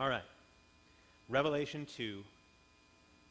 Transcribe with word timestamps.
All 0.00 0.08
right. 0.08 0.22
Revelation 1.28 1.86
2, 1.94 2.24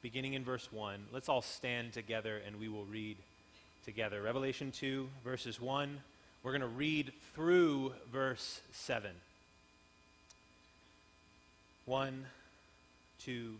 beginning 0.04 0.36
in 0.36 0.44
verse 0.44 0.72
1. 0.72 1.00
Let's 1.12 1.28
all 1.28 1.42
stand 1.42 1.94
together 1.94 2.40
and 2.46 2.60
we 2.60 2.68
will 2.68 2.86
read 2.86 3.18
together. 3.86 4.22
Revelation 4.22 4.72
2, 4.72 5.10
verses 5.24 5.60
1. 5.60 6.00
We're 6.44 6.52
going 6.52 6.62
to 6.62 6.68
read 6.68 7.12
through 7.34 7.94
verse 8.14 8.62
7. 8.72 9.10
1, 11.88 12.26
2, 13.26 13.56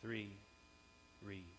3, 0.00 0.28
read. 1.26 1.57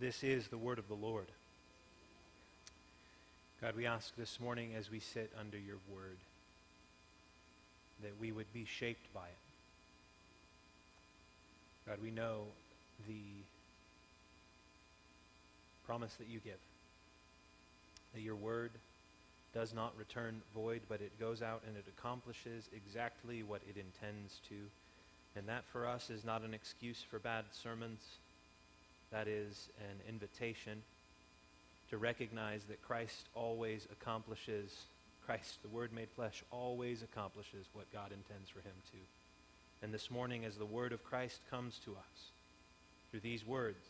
This 0.00 0.24
is 0.24 0.48
the 0.48 0.56
word 0.56 0.78
of 0.78 0.88
the 0.88 0.94
Lord. 0.94 1.26
God, 3.60 3.76
we 3.76 3.84
ask 3.84 4.16
this 4.16 4.40
morning 4.40 4.70
as 4.74 4.90
we 4.90 4.98
sit 4.98 5.30
under 5.38 5.58
your 5.58 5.76
word 5.94 6.16
that 8.02 8.12
we 8.18 8.32
would 8.32 8.50
be 8.54 8.64
shaped 8.64 9.12
by 9.12 9.26
it. 9.26 9.36
God, 11.86 11.98
we 12.02 12.10
know 12.10 12.44
the 13.06 13.20
promise 15.84 16.14
that 16.14 16.28
you 16.28 16.38
give 16.38 16.54
that 18.14 18.22
your 18.22 18.36
word 18.36 18.70
does 19.52 19.74
not 19.74 19.92
return 19.98 20.40
void, 20.54 20.80
but 20.88 21.02
it 21.02 21.20
goes 21.20 21.42
out 21.42 21.60
and 21.68 21.76
it 21.76 21.84
accomplishes 21.98 22.70
exactly 22.74 23.42
what 23.42 23.60
it 23.68 23.76
intends 23.76 24.40
to. 24.48 24.54
And 25.36 25.46
that 25.46 25.64
for 25.70 25.86
us 25.86 26.08
is 26.08 26.24
not 26.24 26.40
an 26.40 26.54
excuse 26.54 27.04
for 27.10 27.18
bad 27.18 27.44
sermons 27.52 28.00
that 29.12 29.28
is 29.28 29.68
an 29.78 30.08
invitation 30.08 30.82
to 31.90 31.98
recognize 31.98 32.64
that 32.64 32.82
Christ 32.82 33.26
always 33.34 33.86
accomplishes, 33.90 34.84
Christ, 35.26 35.62
the 35.62 35.68
Word 35.68 35.92
made 35.92 36.08
flesh, 36.10 36.44
always 36.50 37.02
accomplishes 37.02 37.66
what 37.72 37.92
God 37.92 38.12
intends 38.12 38.48
for 38.48 38.60
him 38.60 38.74
to. 38.92 38.98
And 39.84 39.92
this 39.92 40.10
morning, 40.10 40.44
as 40.44 40.56
the 40.56 40.64
Word 40.64 40.92
of 40.92 41.04
Christ 41.04 41.40
comes 41.50 41.78
to 41.84 41.92
us 41.92 42.30
through 43.10 43.20
these 43.20 43.46
words, 43.46 43.84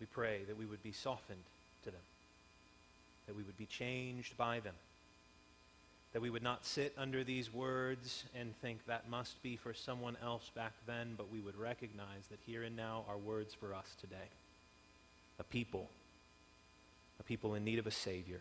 we 0.00 0.06
pray 0.06 0.40
that 0.48 0.58
we 0.58 0.64
would 0.64 0.82
be 0.82 0.92
softened 0.92 1.44
to 1.84 1.90
them, 1.90 2.00
that 3.26 3.36
we 3.36 3.42
would 3.42 3.58
be 3.58 3.66
changed 3.66 4.36
by 4.36 4.60
them 4.60 4.74
that 6.12 6.20
we 6.20 6.30
would 6.30 6.42
not 6.42 6.64
sit 6.64 6.92
under 6.98 7.22
these 7.22 7.52
words 7.52 8.24
and 8.34 8.54
think 8.60 8.84
that 8.86 9.08
must 9.08 9.40
be 9.42 9.56
for 9.56 9.72
someone 9.72 10.16
else 10.22 10.50
back 10.54 10.72
then, 10.86 11.14
but 11.16 11.30
we 11.30 11.40
would 11.40 11.56
recognize 11.56 12.26
that 12.30 12.40
here 12.46 12.64
and 12.64 12.76
now 12.76 13.04
are 13.08 13.16
words 13.16 13.54
for 13.54 13.74
us 13.74 13.94
today. 14.00 14.16
A 15.38 15.44
people, 15.44 15.88
a 17.20 17.22
people 17.22 17.54
in 17.54 17.64
need 17.64 17.78
of 17.78 17.86
a 17.86 17.92
Savior, 17.92 18.40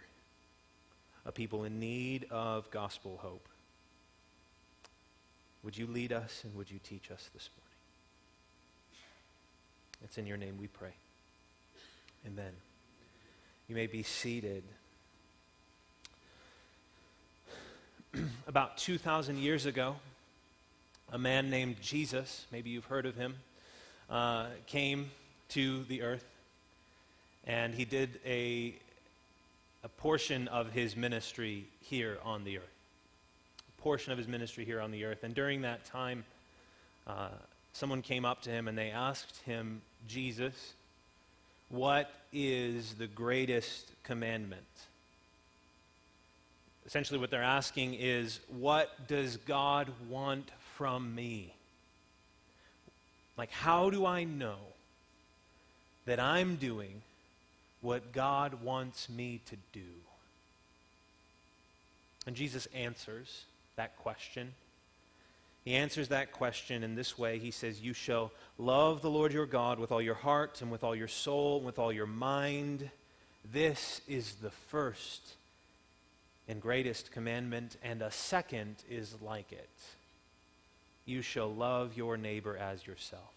a 1.25 1.31
people 1.31 1.63
in 1.63 1.79
need 1.79 2.25
of 2.31 2.69
gospel 2.71 3.19
hope. 3.21 3.47
Would 5.63 5.77
you 5.77 5.87
lead 5.87 6.11
us 6.11 6.41
and 6.43 6.55
would 6.55 6.71
you 6.71 6.79
teach 6.83 7.11
us 7.11 7.29
this 7.33 7.49
morning? 7.55 7.69
It's 10.03 10.17
in 10.17 10.25
your 10.25 10.37
name 10.37 10.57
we 10.59 10.67
pray. 10.67 10.93
Amen. 12.25 12.53
You 13.67 13.75
may 13.75 13.87
be 13.87 14.01
seated. 14.01 14.63
about 18.47 18.77
2,000 18.77 19.37
years 19.37 19.65
ago, 19.65 19.95
a 21.11 21.17
man 21.17 21.49
named 21.49 21.81
Jesus, 21.81 22.45
maybe 22.51 22.69
you've 22.69 22.85
heard 22.85 23.05
of 23.05 23.15
him, 23.15 23.35
uh, 24.09 24.47
came 24.67 25.11
to 25.49 25.83
the 25.85 26.01
earth 26.01 26.25
and 27.45 27.73
he 27.73 27.85
did 27.85 28.19
a, 28.25 28.75
a 29.83 29.89
portion 29.89 30.47
of 30.49 30.71
his 30.71 30.95
ministry 30.95 31.65
here 31.81 32.17
on 32.23 32.43
the 32.43 32.57
earth. 32.57 32.75
A 33.77 33.81
portion 33.81 34.11
of 34.11 34.17
his 34.17 34.27
ministry 34.27 34.65
here 34.65 34.81
on 34.81 34.91
the 34.91 35.05
earth. 35.05 35.23
And 35.23 35.33
during 35.33 35.61
that 35.61 35.85
time, 35.85 36.25
uh, 37.07 37.29
someone 37.73 38.01
came 38.01 38.25
up 38.25 38.41
to 38.43 38.49
him 38.49 38.67
and 38.67 38.77
they 38.77 38.91
asked 38.91 39.41
him, 39.45 39.81
Jesus, 40.07 40.73
what 41.69 42.11
is 42.33 42.95
the 42.95 43.07
greatest 43.07 43.91
commandment? 44.03 44.63
Essentially 46.89 47.19
what 47.19 47.29
they're 47.29 47.43
asking 47.43 47.93
is, 47.93 48.39
what 48.47 49.07
does 49.07 49.37
God 49.37 49.91
want 50.09 50.49
from 50.75 51.13
me? 51.13 51.53
Like, 53.37 53.51
how 53.51 53.91
do 53.91 54.07
I 54.07 54.23
know 54.23 54.57
that 56.07 56.19
I'm 56.19 56.55
doing 56.55 57.03
what 57.81 58.11
God 58.11 58.63
wants 58.63 59.07
me 59.07 59.39
to 59.51 59.55
do? 59.71 59.85
And 62.25 62.35
Jesus 62.35 62.67
answers 62.73 63.43
that 63.75 63.95
question. 63.99 64.55
He 65.65 65.75
answers 65.75 66.07
that 66.07 66.31
question 66.31 66.83
in 66.83 66.95
this 66.95 67.19
way. 67.19 67.37
He 67.37 67.51
says, 67.51 67.81
You 67.81 67.93
shall 67.93 68.31
love 68.57 69.03
the 69.03 69.11
Lord 69.11 69.31
your 69.31 69.45
God 69.45 69.77
with 69.77 69.91
all 69.91 70.01
your 70.01 70.15
heart 70.15 70.63
and 70.63 70.71
with 70.71 70.83
all 70.83 70.95
your 70.95 71.07
soul 71.07 71.57
and 71.57 71.67
with 71.67 71.77
all 71.77 71.93
your 71.93 72.07
mind. 72.07 72.89
This 73.53 74.01
is 74.07 74.33
the 74.41 74.49
first 74.49 75.35
and 76.49 76.59
greatest 76.59 77.11
commandment, 77.11 77.77
and 77.83 78.01
a 78.01 78.09
second 78.09 78.77
is 78.89 79.15
like 79.21 79.51
it. 79.51 79.69
You 81.05 81.21
shall 81.21 81.53
love 81.53 81.95
your 81.95 82.17
neighbor 82.17 82.57
as 82.57 82.87
yourself. 82.87 83.31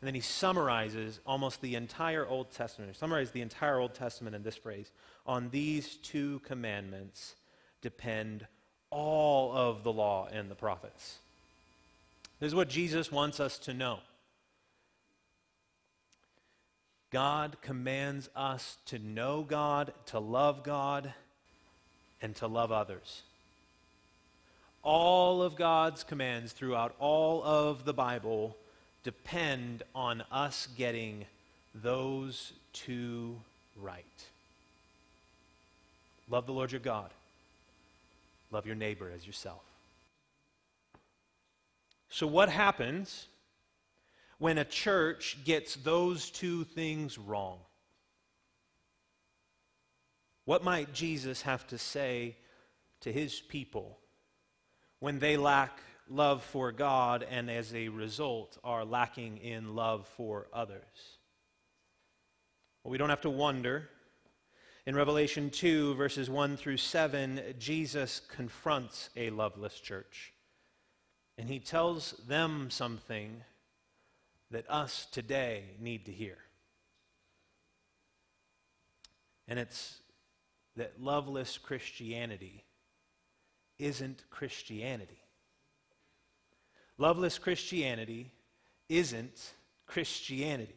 And 0.00 0.08
then 0.08 0.14
he 0.14 0.22
summarizes 0.22 1.20
almost 1.26 1.60
the 1.60 1.74
entire 1.74 2.26
Old 2.26 2.52
Testament, 2.52 2.90
he 2.90 2.98
summarizes 2.98 3.32
the 3.32 3.42
entire 3.42 3.78
Old 3.78 3.94
Testament 3.94 4.34
in 4.34 4.42
this 4.42 4.56
phrase 4.56 4.90
on 5.26 5.50
these 5.50 5.96
two 5.96 6.40
commandments 6.40 7.34
depend 7.82 8.46
all 8.88 9.54
of 9.54 9.84
the 9.84 9.92
law 9.92 10.26
and 10.32 10.50
the 10.50 10.54
prophets. 10.54 11.18
This 12.40 12.48
is 12.48 12.54
what 12.54 12.70
Jesus 12.70 13.12
wants 13.12 13.40
us 13.40 13.58
to 13.60 13.74
know. 13.74 13.98
God 17.10 17.58
commands 17.60 18.30
us 18.34 18.78
to 18.86 18.98
know 18.98 19.42
God, 19.42 19.92
to 20.06 20.18
love 20.18 20.62
God, 20.62 21.12
and 22.22 22.34
to 22.36 22.46
love 22.46 22.72
others. 22.72 23.22
All 24.82 25.42
of 25.42 25.56
God's 25.56 26.04
commands 26.04 26.52
throughout 26.52 26.94
all 26.98 27.42
of 27.42 27.84
the 27.84 27.92
Bible 27.92 28.56
depend 29.02 29.82
on 29.94 30.22
us 30.30 30.68
getting 30.76 31.26
those 31.74 32.52
two 32.72 33.36
right. 33.76 34.04
Love 36.28 36.46
the 36.46 36.52
Lord 36.52 36.72
your 36.72 36.80
God. 36.80 37.10
Love 38.50 38.66
your 38.66 38.74
neighbor 38.74 39.10
as 39.14 39.26
yourself. 39.26 39.62
So, 42.08 42.26
what 42.26 42.48
happens 42.48 43.26
when 44.38 44.58
a 44.58 44.64
church 44.64 45.38
gets 45.44 45.76
those 45.76 46.30
two 46.30 46.64
things 46.64 47.18
wrong? 47.18 47.58
What 50.50 50.64
might 50.64 50.92
Jesus 50.92 51.42
have 51.42 51.64
to 51.68 51.78
say 51.78 52.34
to 53.02 53.12
his 53.12 53.38
people 53.38 54.00
when 54.98 55.20
they 55.20 55.36
lack 55.36 55.78
love 56.08 56.42
for 56.42 56.72
God 56.72 57.24
and 57.30 57.48
as 57.48 57.72
a 57.72 57.86
result 57.86 58.58
are 58.64 58.84
lacking 58.84 59.38
in 59.38 59.76
love 59.76 60.08
for 60.16 60.48
others. 60.52 61.18
Well, 62.82 62.90
we 62.90 62.98
don't 62.98 63.10
have 63.10 63.20
to 63.20 63.30
wonder. 63.30 63.90
In 64.86 64.96
Revelation 64.96 65.50
2, 65.50 65.94
verses 65.94 66.28
1 66.28 66.56
through 66.56 66.78
7, 66.78 67.54
Jesus 67.56 68.20
confronts 68.28 69.10
a 69.16 69.30
loveless 69.30 69.78
church. 69.78 70.32
And 71.38 71.48
he 71.48 71.60
tells 71.60 72.14
them 72.26 72.70
something 72.70 73.44
that 74.50 74.68
us 74.68 75.06
today 75.12 75.76
need 75.78 76.06
to 76.06 76.12
hear. 76.12 76.38
And 79.46 79.56
it's 79.56 80.00
that 80.80 80.98
loveless 80.98 81.58
Christianity 81.58 82.64
isn't 83.78 84.24
Christianity. 84.30 85.20
Loveless 86.96 87.38
Christianity 87.38 88.32
isn't 88.88 89.52
Christianity. 89.86 90.74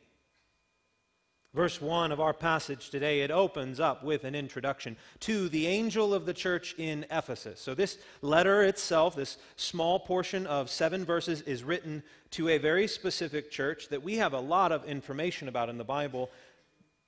Verse 1.54 1.82
1 1.82 2.12
of 2.12 2.20
our 2.20 2.34
passage 2.34 2.90
today, 2.90 3.22
it 3.22 3.32
opens 3.32 3.80
up 3.80 4.04
with 4.04 4.26
an 4.26 4.36
introduction 4.36 4.98
to 5.22 5.48
the 5.48 5.68
angel 5.68 6.14
of 6.14 6.26
the 6.26 6.34
church 6.34 6.76
in 6.78 7.06
Ephesus. 7.10 7.62
So, 7.62 7.74
this 7.74 7.98
letter 8.22 8.62
itself, 8.64 9.16
this 9.16 9.38
small 9.56 10.02
portion 10.02 10.46
of 10.48 10.70
seven 10.70 11.06
verses, 11.06 11.42
is 11.44 11.64
written 11.64 12.04
to 12.32 12.50
a 12.50 12.58
very 12.58 12.88
specific 12.88 13.52
church 13.52 13.88
that 13.88 14.04
we 14.04 14.18
have 14.18 14.34
a 14.34 14.40
lot 14.40 14.74
of 14.74 14.84
information 14.84 15.48
about 15.48 15.70
in 15.70 15.78
the 15.78 15.86
Bible, 15.86 16.30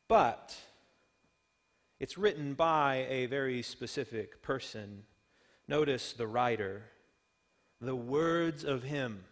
but 0.07 0.55
it's 1.99 2.17
written 2.17 2.53
by 2.53 3.05
a 3.09 3.25
very 3.27 3.61
specific 3.61 4.41
person. 4.41 5.03
Notice 5.67 6.13
the 6.13 6.27
writer, 6.27 6.83
the 7.79 7.95
words 7.95 8.63
of 8.63 8.83
him 8.83 9.23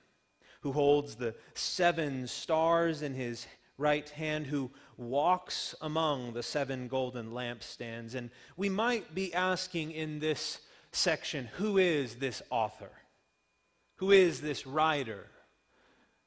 who 0.62 0.72
holds 0.72 1.16
the 1.16 1.36
seven 1.54 2.26
stars 2.26 3.02
in 3.02 3.14
his 3.14 3.46
right 3.78 4.10
hand, 4.12 4.48
who 4.48 4.72
walks 4.98 5.76
among 5.82 6.34
the 6.34 6.44
seven 6.44 6.88
golden 6.88 7.32
lampstands. 7.32 8.16
And 8.16 8.30
we 8.56 8.70
might 8.70 9.14
be 9.14 9.34
asking 9.34 9.92
in 9.92 10.20
this 10.20 10.62
section 10.94 11.50
who 11.58 11.78
is 11.78 12.16
this 12.16 12.42
author? 12.50 12.92
Who 13.98 14.12
is 14.12 14.40
this 14.42 14.66
writer? 14.66 15.28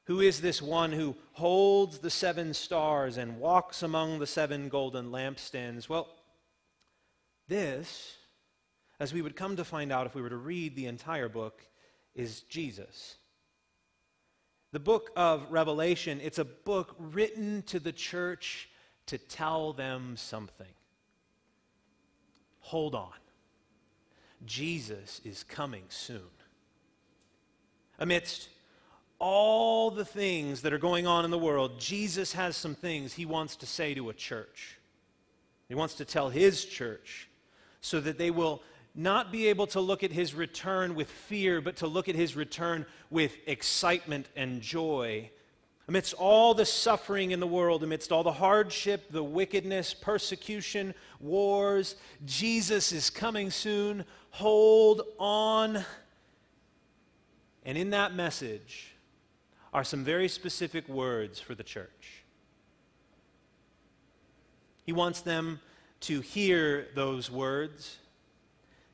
Who 0.05 0.21
is 0.21 0.39
this 0.39 0.61
one 0.61 0.91
who 0.91 1.15
holds 1.33 1.97
the 1.99 2.09
seven 2.09 2.53
stars 2.53 3.17
and 3.17 3.39
walks 3.39 3.81
among 3.83 4.19
the 4.19 4.27
seven 4.27 4.69
golden 4.69 5.11
lampstands? 5.11 5.89
Well, 5.89 6.07
this, 7.47 8.15
as 8.99 9.13
we 9.13 9.21
would 9.21 9.35
come 9.35 9.55
to 9.55 9.63
find 9.63 9.91
out 9.91 10.05
if 10.05 10.15
we 10.15 10.21
were 10.21 10.29
to 10.29 10.37
read 10.37 10.75
the 10.75 10.85
entire 10.85 11.29
book, 11.29 11.61
is 12.15 12.41
Jesus. 12.41 13.15
The 14.71 14.79
book 14.79 15.11
of 15.15 15.49
Revelation, 15.49 16.19
it's 16.21 16.39
a 16.39 16.45
book 16.45 16.95
written 16.99 17.61
to 17.63 17.79
the 17.79 17.91
church 17.91 18.69
to 19.05 19.17
tell 19.17 19.73
them 19.73 20.17
something. 20.17 20.67
Hold 22.59 22.95
on. 22.95 23.13
Jesus 24.45 25.21
is 25.23 25.43
coming 25.43 25.83
soon. 25.89 26.21
Amidst 27.97 28.49
all 29.19 29.89
the 29.89 30.05
things 30.05 30.61
that 30.61 30.73
are 30.73 30.77
going 30.77 31.07
on 31.07 31.25
in 31.25 31.31
the 31.31 31.37
world, 31.37 31.79
Jesus 31.79 32.33
has 32.33 32.55
some 32.55 32.75
things 32.75 33.13
he 33.13 33.25
wants 33.25 33.55
to 33.55 33.65
say 33.65 33.93
to 33.93 34.09
a 34.09 34.13
church. 34.13 34.77
He 35.69 35.75
wants 35.75 35.95
to 35.95 36.05
tell 36.05 36.29
his 36.29 36.65
church 36.65 37.29
so 37.87 38.01
that 38.01 38.17
they 38.17 38.31
will 38.31 38.61
not 38.93 39.31
be 39.31 39.47
able 39.47 39.67
to 39.67 39.79
look 39.79 40.03
at 40.03 40.11
his 40.11 40.33
return 40.33 40.93
with 40.93 41.09
fear, 41.09 41.61
but 41.61 41.77
to 41.77 41.87
look 41.87 42.09
at 42.09 42.15
his 42.15 42.35
return 42.35 42.85
with 43.09 43.37
excitement 43.45 44.27
and 44.35 44.61
joy. 44.61 45.29
Amidst 45.87 46.13
all 46.15 46.53
the 46.53 46.65
suffering 46.65 47.31
in 47.31 47.39
the 47.39 47.47
world, 47.47 47.83
amidst 47.83 48.11
all 48.11 48.23
the 48.23 48.31
hardship, 48.33 49.09
the 49.09 49.23
wickedness, 49.23 49.93
persecution, 49.93 50.93
wars, 51.21 51.95
Jesus 52.25 52.91
is 52.91 53.09
coming 53.09 53.51
soon. 53.51 54.03
Hold 54.31 55.03
on. 55.17 55.85
And 57.63 57.77
in 57.77 57.91
that 57.91 58.13
message 58.13 58.95
are 59.73 59.85
some 59.85 60.03
very 60.03 60.27
specific 60.27 60.89
words 60.89 61.39
for 61.39 61.55
the 61.55 61.63
church. 61.63 62.23
He 64.83 64.91
wants 64.91 65.21
them 65.21 65.61
to 66.01 66.21
hear 66.21 66.87
those 66.95 67.31
words 67.31 67.97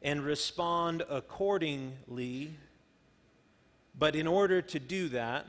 and 0.02 0.22
respond 0.22 1.04
accordingly. 1.10 2.56
But 3.98 4.16
in 4.16 4.28
order 4.28 4.62
to 4.62 4.80
do 4.80 5.10
that, 5.10 5.46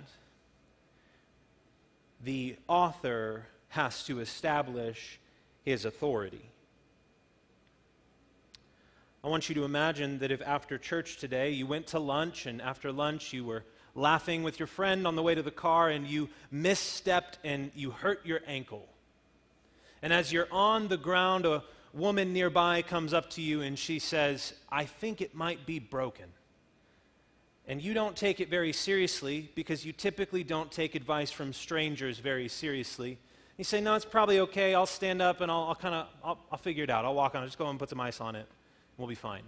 the 2.22 2.56
author 2.68 3.46
has 3.68 4.04
to 4.04 4.20
establish 4.20 5.18
his 5.64 5.84
authority. 5.84 6.50
I 9.22 9.28
want 9.28 9.48
you 9.48 9.54
to 9.54 9.64
imagine 9.64 10.18
that 10.18 10.30
if 10.30 10.42
after 10.42 10.76
church 10.76 11.16
today 11.16 11.50
you 11.50 11.66
went 11.66 11.88
to 11.88 11.98
lunch 11.98 12.46
and 12.46 12.60
after 12.60 12.92
lunch 12.92 13.32
you 13.32 13.44
were 13.44 13.64
laughing 13.94 14.42
with 14.42 14.58
your 14.58 14.66
friend 14.66 15.06
on 15.06 15.16
the 15.16 15.22
way 15.22 15.34
to 15.34 15.42
the 15.42 15.50
car 15.50 15.88
and 15.88 16.06
you 16.06 16.28
misstepped 16.52 17.38
and 17.42 17.70
you 17.74 17.90
hurt 17.90 18.24
your 18.26 18.40
ankle. 18.46 18.86
And 20.04 20.12
as 20.12 20.30
you're 20.30 20.48
on 20.52 20.88
the 20.88 20.98
ground, 20.98 21.46
a 21.46 21.64
woman 21.94 22.34
nearby 22.34 22.82
comes 22.82 23.14
up 23.14 23.30
to 23.30 23.40
you 23.40 23.62
and 23.62 23.78
she 23.78 23.98
says, 23.98 24.52
I 24.70 24.84
think 24.84 25.22
it 25.22 25.34
might 25.34 25.64
be 25.64 25.78
broken. 25.78 26.26
And 27.66 27.80
you 27.80 27.94
don't 27.94 28.14
take 28.14 28.38
it 28.38 28.50
very 28.50 28.74
seriously 28.74 29.50
because 29.54 29.86
you 29.86 29.94
typically 29.94 30.44
don't 30.44 30.70
take 30.70 30.94
advice 30.94 31.30
from 31.30 31.54
strangers 31.54 32.18
very 32.18 32.48
seriously. 32.48 33.16
You 33.56 33.64
say, 33.64 33.80
No, 33.80 33.94
it's 33.94 34.04
probably 34.04 34.40
okay. 34.40 34.74
I'll 34.74 34.84
stand 34.84 35.22
up 35.22 35.40
and 35.40 35.50
I'll, 35.50 35.68
I'll 35.68 35.74
kind 35.74 35.94
of 35.94 36.06
I'll, 36.22 36.38
I'll, 36.52 36.58
figure 36.58 36.84
it 36.84 36.90
out. 36.90 37.06
I'll 37.06 37.14
walk 37.14 37.34
on 37.34 37.42
it. 37.42 37.46
Just 37.46 37.56
go 37.56 37.70
and 37.70 37.78
put 37.78 37.88
some 37.88 38.00
ice 38.00 38.20
on 38.20 38.36
it. 38.36 38.40
and 38.40 38.48
We'll 38.98 39.08
be 39.08 39.14
fine. 39.14 39.44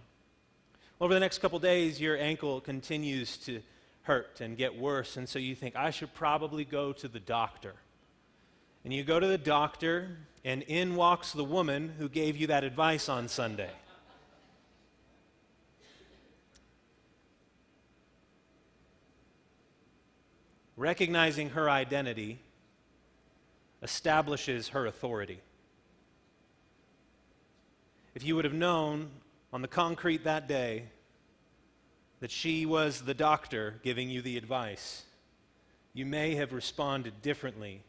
Over 1.03 1.13
the 1.13 1.21
next 1.21 1.41
couple 1.41 1.59
days, 1.59 2.01
your 2.01 2.17
ankle 2.17 2.63
continues 2.63 3.37
to 3.45 3.61
hurt 4.05 4.41
and 4.41 4.57
get 4.57 4.75
worse. 4.79 5.19
And 5.19 5.29
so 5.29 5.39
you 5.39 5.55
think, 5.55 5.77
I 5.77 5.91
should 5.91 6.15
probably 6.15 6.65
go 6.65 6.95
to 6.95 7.09
the 7.09 7.21
doctor. 7.21 7.75
And 8.87 8.95
you 8.95 9.03
go 9.03 9.19
to 9.19 9.27
the 9.27 9.37
doctor, 9.37 10.17
and 10.45 10.63
in 10.63 10.95
walks 10.95 11.33
the 11.33 11.43
woman 11.43 11.93
who 11.99 12.09
gave 12.09 12.37
you 12.37 12.47
that 12.47 12.63
advice 12.63 13.09
on 13.09 13.27
Sunday. 13.27 13.73
Recognizing 20.77 21.51
her 21.51 21.69
identity 21.69 22.39
establishes 23.83 24.69
her 24.69 24.87
authority. 24.87 25.41
If 28.15 28.23
you 28.23 28.37
would 28.37 28.45
have 28.45 28.55
known 28.55 29.09
on 29.53 29.63
the 29.63 29.69
concrete 29.69 30.23
that 30.23 30.47
day 30.47 30.85
that 32.21 32.31
she 32.31 32.65
was 32.65 33.01
the 33.01 33.15
doctor 33.15 33.81
giving 33.83 34.11
you 34.11 34.23
the 34.23 34.37
advice, 34.37 35.03
you 35.93 36.07
may 36.07 36.37
have 36.37 36.53
responded 36.53 37.21
differently 37.21 37.83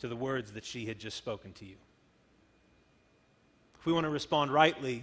to 0.00 0.08
the 0.08 0.16
words 0.16 0.52
that 0.52 0.64
she 0.64 0.86
had 0.86 0.98
just 0.98 1.16
spoken 1.16 1.52
to 1.54 1.64
you. 1.64 1.76
If 3.78 3.86
we 3.86 3.92
want 3.92 4.04
to 4.04 4.10
respond 4.10 4.52
rightly 4.52 5.02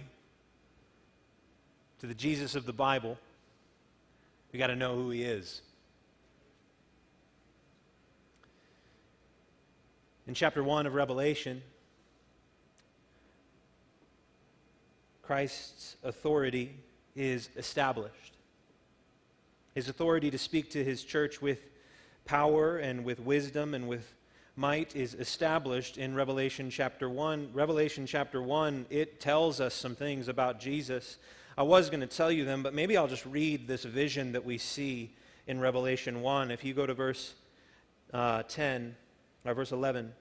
to 2.00 2.06
the 2.06 2.14
Jesus 2.14 2.54
of 2.54 2.66
the 2.66 2.72
Bible, 2.72 3.16
we 4.52 4.58
got 4.58 4.66
to 4.66 4.76
know 4.76 4.94
who 4.94 5.10
he 5.10 5.22
is. 5.22 5.62
In 10.26 10.34
chapter 10.34 10.62
1 10.62 10.86
of 10.86 10.94
Revelation, 10.94 11.62
Christ's 15.22 15.96
authority 16.02 16.74
is 17.16 17.48
established. 17.56 18.34
His 19.74 19.88
authority 19.88 20.30
to 20.30 20.38
speak 20.38 20.70
to 20.72 20.84
his 20.84 21.04
church 21.04 21.40
with 21.40 21.60
power 22.24 22.76
and 22.76 23.04
with 23.04 23.20
wisdom 23.20 23.74
and 23.74 23.88
with 23.88 24.12
might 24.56 24.94
is 24.94 25.14
established 25.14 25.96
in 25.96 26.14
Revelation 26.14 26.70
chapter 26.70 27.08
1. 27.08 27.50
Revelation 27.52 28.06
chapter 28.06 28.42
1, 28.42 28.86
it 28.90 29.20
tells 29.20 29.60
us 29.60 29.74
some 29.74 29.94
things 29.94 30.28
about 30.28 30.60
Jesus. 30.60 31.16
I 31.56 31.62
was 31.62 31.88
going 31.88 32.00
to 32.00 32.06
tell 32.06 32.30
you 32.30 32.44
them, 32.44 32.62
but 32.62 32.74
maybe 32.74 32.96
I'll 32.96 33.08
just 33.08 33.24
read 33.24 33.66
this 33.66 33.84
vision 33.84 34.32
that 34.32 34.44
we 34.44 34.58
see 34.58 35.14
in 35.46 35.58
Revelation 35.58 36.20
1. 36.20 36.50
If 36.50 36.64
you 36.64 36.74
go 36.74 36.86
to 36.86 36.94
verse 36.94 37.34
uh, 38.12 38.42
10, 38.42 38.94
or 39.44 39.54
verse 39.54 39.72
11, 39.72 40.12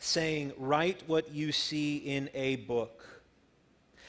saying, 0.00 0.52
Write 0.58 1.04
what 1.06 1.32
you 1.32 1.52
see 1.52 1.96
in 1.98 2.28
a 2.34 2.56
book 2.56 3.15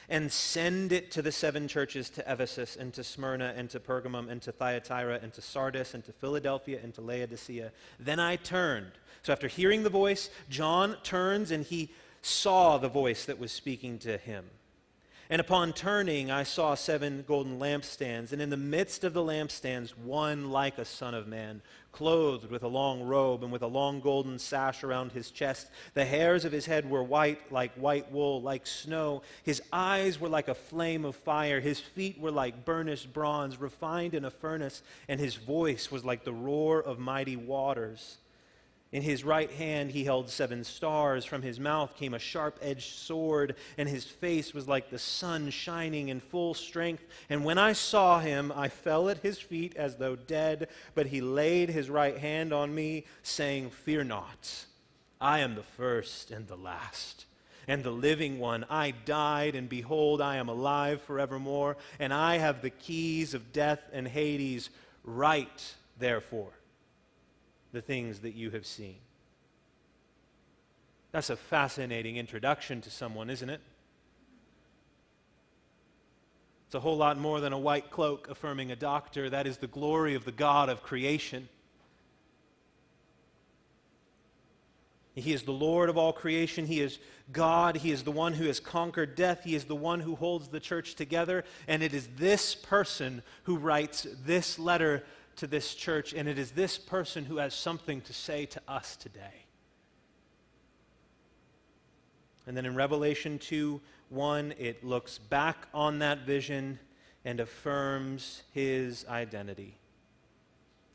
and 0.10 0.32
send 0.32 0.92
it 0.92 1.12
to 1.12 1.22
the 1.22 1.32
seven 1.32 1.68
churches 1.68 2.10
to 2.12 2.32
Ephesus 2.32 2.76
and 2.76 2.94
to 2.94 3.04
Smyrna 3.04 3.54
and 3.56 3.70
to 3.70 3.80
Pergamum 3.80 4.30
and 4.30 4.42
to 4.44 4.52
Thyatira 4.52 5.20
and 5.22 5.34
to 5.34 5.42
Sardis 5.42 5.94
and 5.94 6.04
to 6.06 6.14
Philadelphia 6.14 6.80
and 6.82 6.94
to 6.94 7.02
Laodicea. 7.02 7.72
Then 8.00 8.20
I 8.20 8.38
turned. 8.38 8.92
So 9.24 9.34
after 9.34 9.48
hearing 9.48 9.84
the 9.84 9.90
voice, 9.90 10.30
John 10.50 10.96
turns 11.04 11.52
and 11.52 11.66
he 11.66 11.92
saw 12.22 12.78
the 12.78 12.90
voice 12.90 13.26
that 13.26 13.40
was 13.40 13.52
speaking 13.52 14.00
to 14.00 14.18
him. 14.18 14.46
And 15.30 15.42
upon 15.42 15.74
turning, 15.74 16.32
I 16.32 16.44
saw 16.44 16.76
seven 16.76 17.26
golden 17.28 17.60
lampstands, 17.60 18.32
and 18.32 18.42
in 18.42 18.50
the 18.50 18.56
midst 18.56 19.04
of 19.04 19.14
the 19.14 19.24
lampstands, 19.24 19.90
one 19.98 20.52
like 20.52 20.78
a 20.78 20.86
son 20.86 21.14
of 21.14 21.28
man, 21.28 21.62
clothed 21.92 22.50
with 22.50 22.64
a 22.64 22.68
long 22.68 23.02
robe 23.02 23.44
and 23.44 23.52
with 23.52 23.62
a 23.62 23.68
long 23.68 24.00
golden 24.00 24.40
sash 24.40 24.86
around 24.86 25.12
his 25.12 25.30
chest. 25.30 25.68
The 25.96 26.06
hairs 26.06 26.46
of 26.46 26.54
his 26.54 26.66
head 26.66 26.90
were 26.90 27.04
white, 27.04 27.52
like 27.52 27.74
white 27.74 28.10
wool, 28.10 28.42
like 28.42 28.66
snow. 28.66 29.22
His 29.44 29.62
eyes 29.74 30.18
were 30.18 30.30
like 30.30 30.48
a 30.48 30.56
flame 30.56 31.04
of 31.04 31.16
fire. 31.16 31.60
His 31.60 31.80
feet 31.80 32.20
were 32.20 32.32
like 32.32 32.64
burnished 32.64 33.12
bronze, 33.12 33.60
refined 33.60 34.14
in 34.14 34.24
a 34.24 34.32
furnace, 34.32 34.82
and 35.10 35.20
his 35.20 35.36
voice 35.36 35.92
was 35.92 36.06
like 36.06 36.24
the 36.24 36.34
roar 36.34 36.82
of 36.82 37.00
mighty 37.00 37.36
waters. 37.36 38.18
In 38.92 39.02
his 39.02 39.24
right 39.26 39.52
hand 39.52 39.92
he 39.92 40.06
held 40.06 40.30
seven 40.30 40.64
stars. 40.64 41.26
From 41.26 41.42
his 41.42 41.60
mouth 41.60 41.96
came 41.98 42.14
a 42.14 42.20
sharp 42.20 42.58
edged 42.62 42.94
sword, 42.94 43.56
and 43.78 43.90
his 43.90 44.06
face 44.06 44.54
was 44.54 44.68
like 44.68 44.90
the 44.90 45.00
sun 45.00 45.50
shining 45.50 46.08
in 46.10 46.22
full 46.22 46.54
strength. 46.54 47.04
And 47.30 47.44
when 47.44 47.58
I 47.58 47.74
saw 47.74 48.20
him, 48.20 48.52
I 48.56 48.70
fell 48.70 49.10
at 49.10 49.18
his 49.20 49.40
feet 49.40 49.76
as 49.76 49.98
though 49.98 50.16
dead. 50.16 50.70
But 50.96 51.08
he 51.08 51.20
laid 51.20 51.70
his 51.70 51.90
right 51.90 52.18
hand 52.18 52.54
on 52.54 52.74
me, 52.74 53.06
saying, 53.24 53.72
Fear 53.72 54.06
not. 54.06 54.66
I 55.20 55.40
am 55.40 55.56
the 55.56 55.64
first 55.64 56.32
and 56.32 56.48
the 56.48 56.56
last, 56.56 57.26
and 57.68 57.84
the 57.84 57.92
living 57.92 58.40
one. 58.40 58.66
I 58.70 58.92
died, 58.92 59.56
and 59.56 59.68
behold, 59.68 60.22
I 60.22 60.38
am 60.38 60.48
alive 60.48 61.02
forevermore, 61.02 61.76
and 62.00 62.14
I 62.14 62.38
have 62.38 62.62
the 62.62 62.70
keys 62.70 63.34
of 63.34 63.52
death 63.52 63.82
and 63.92 64.08
Hades. 64.08 64.70
Write, 65.04 65.76
therefore 65.98 66.57
the 67.78 67.82
things 67.84 68.22
that 68.22 68.34
you 68.34 68.50
have 68.50 68.66
seen. 68.66 68.96
That's 71.12 71.30
a 71.30 71.36
fascinating 71.36 72.18
introduction 72.18 72.82
to 72.82 72.90
someone, 72.90 73.30
isn't 73.30 73.52
it? 73.52 73.62
It's 76.66 76.74
a 76.74 76.80
whole 76.80 76.98
lot 76.98 77.20
more 77.20 77.40
than 77.40 77.54
a 77.54 77.60
white 77.60 77.92
cloak 77.92 78.30
affirming 78.32 78.72
a 78.72 78.76
doctor. 78.76 79.30
That 79.30 79.46
is 79.46 79.58
the 79.58 79.68
glory 79.68 80.16
of 80.16 80.26
the 80.26 80.32
God 80.32 80.70
of 80.70 80.82
creation. 80.82 81.50
He 85.14 85.34
is 85.34 85.44
the 85.44 85.52
Lord 85.52 85.90
of 85.90 86.00
all 86.00 86.14
creation. 86.14 86.66
He 86.66 86.80
is 86.80 86.98
God. 87.32 87.78
He 87.78 87.92
is 87.92 88.04
the 88.04 88.12
one 88.12 88.34
who 88.34 88.46
has 88.46 88.60
conquered 88.60 89.16
death. 89.16 89.44
He 89.44 89.54
is 89.54 89.66
the 89.66 89.76
one 89.76 90.00
who 90.00 90.16
holds 90.16 90.48
the 90.48 90.60
church 90.60 90.96
together. 90.96 91.44
And 91.68 91.84
it 91.84 91.94
is 91.94 92.10
this 92.18 92.56
person 92.56 93.22
who 93.44 93.58
writes 93.58 94.08
this 94.26 94.58
letter 94.58 95.04
to 95.38 95.48
this 95.48 95.74
church, 95.74 96.14
and 96.14 96.28
it 96.28 96.38
is 96.38 96.52
this 96.52 96.78
person 96.78 97.26
who 97.26 97.38
has 97.38 97.54
something 97.54 98.02
to 98.02 98.14
say 98.14 98.46
to 98.48 98.62
us 98.68 98.96
today. 98.96 99.46
And 102.46 102.56
then 102.56 102.66
in 102.66 102.76
Revelation 102.76 103.40
2 103.40 103.82
1, 104.10 104.54
it 104.58 104.84
looks 104.84 105.18
back 105.18 105.68
on 105.74 106.00
that 106.00 106.26
vision 106.26 106.80
and 107.26 107.42
affirms 107.42 108.44
his 108.54 109.06
identity, 109.10 109.78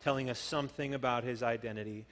telling 0.02 0.30
us 0.30 0.38
something 0.38 0.94
about 0.94 1.24
his 1.24 1.42
identity. 1.42 2.06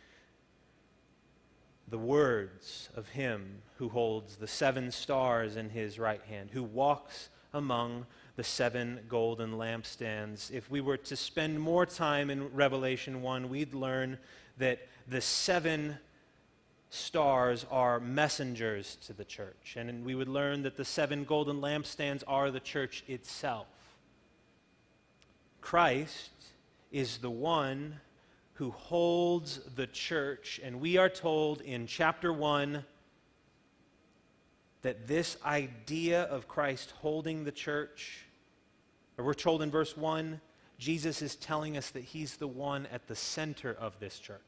The 1.89 1.99
words 1.99 2.91
of 2.95 3.09
him 3.09 3.63
who 3.79 3.89
holds 3.89 4.37
the 4.37 4.47
seven 4.47 4.91
stars 4.91 5.57
in 5.57 5.71
his 5.71 5.99
right 5.99 6.23
hand, 6.23 6.51
who 6.53 6.63
walks 6.63 7.31
among 7.55 8.07
the 8.37 8.45
seven 8.45 9.01
golden 9.09 9.53
lampstands. 9.53 10.51
If 10.51 10.71
we 10.71 10.81
were 10.81 10.97
to 10.97 11.17
spend 11.17 11.61
more 11.61 11.87
time 11.87 12.31
in 12.31 12.53
Revelation 12.55 13.23
1, 13.23 13.49
we'd 13.49 13.75
learn 13.75 14.19
that 14.59 14.81
the 15.09 15.21
seven 15.21 15.99
stars 16.91 17.65
are 17.71 18.01
messengers 18.01 18.97
to 19.07 19.13
the 19.13 19.25
church. 19.25 19.77
And 19.77 20.05
we 20.05 20.15
would 20.15 20.29
learn 20.29 20.63
that 20.65 20.77
the 20.77 20.85
seven 20.85 21.25
golden 21.25 21.61
lampstands 21.61 22.23
are 22.27 22.51
the 22.51 22.61
church 22.61 23.05
itself. 23.07 23.67
Christ 25.61 26.31
is 26.91 27.19
the 27.19 27.31
one 27.31 28.01
who 28.55 28.71
holds 28.73 29.61
the 29.77 29.87
church. 29.87 30.61
And 30.63 30.81
we 30.81 30.97
are 30.97 31.09
told 31.09 31.61
in 31.63 31.87
chapter 31.87 32.33
1 32.33 32.85
that 34.83 35.07
this 35.07 35.37
idea 35.45 36.23
of 36.25 36.49
Christ 36.49 36.93
holding 37.01 37.45
the 37.45 37.53
church, 37.53 38.25
or 39.19 39.25
we're 39.25 39.35
told 39.35 39.63
in 39.63 39.71
verse 39.71 39.97
1, 39.97 40.41
Jesus 40.79 41.21
is 41.21 41.37
telling 41.37 41.77
us 41.77 41.91
that 41.91 42.05
he's 42.05 42.37
the 42.37 42.49
one 42.49 42.87
at 42.87 43.07
the 43.07 43.17
center 43.17 43.77
of 43.79 43.99
this 44.01 44.19
church. 44.19 44.41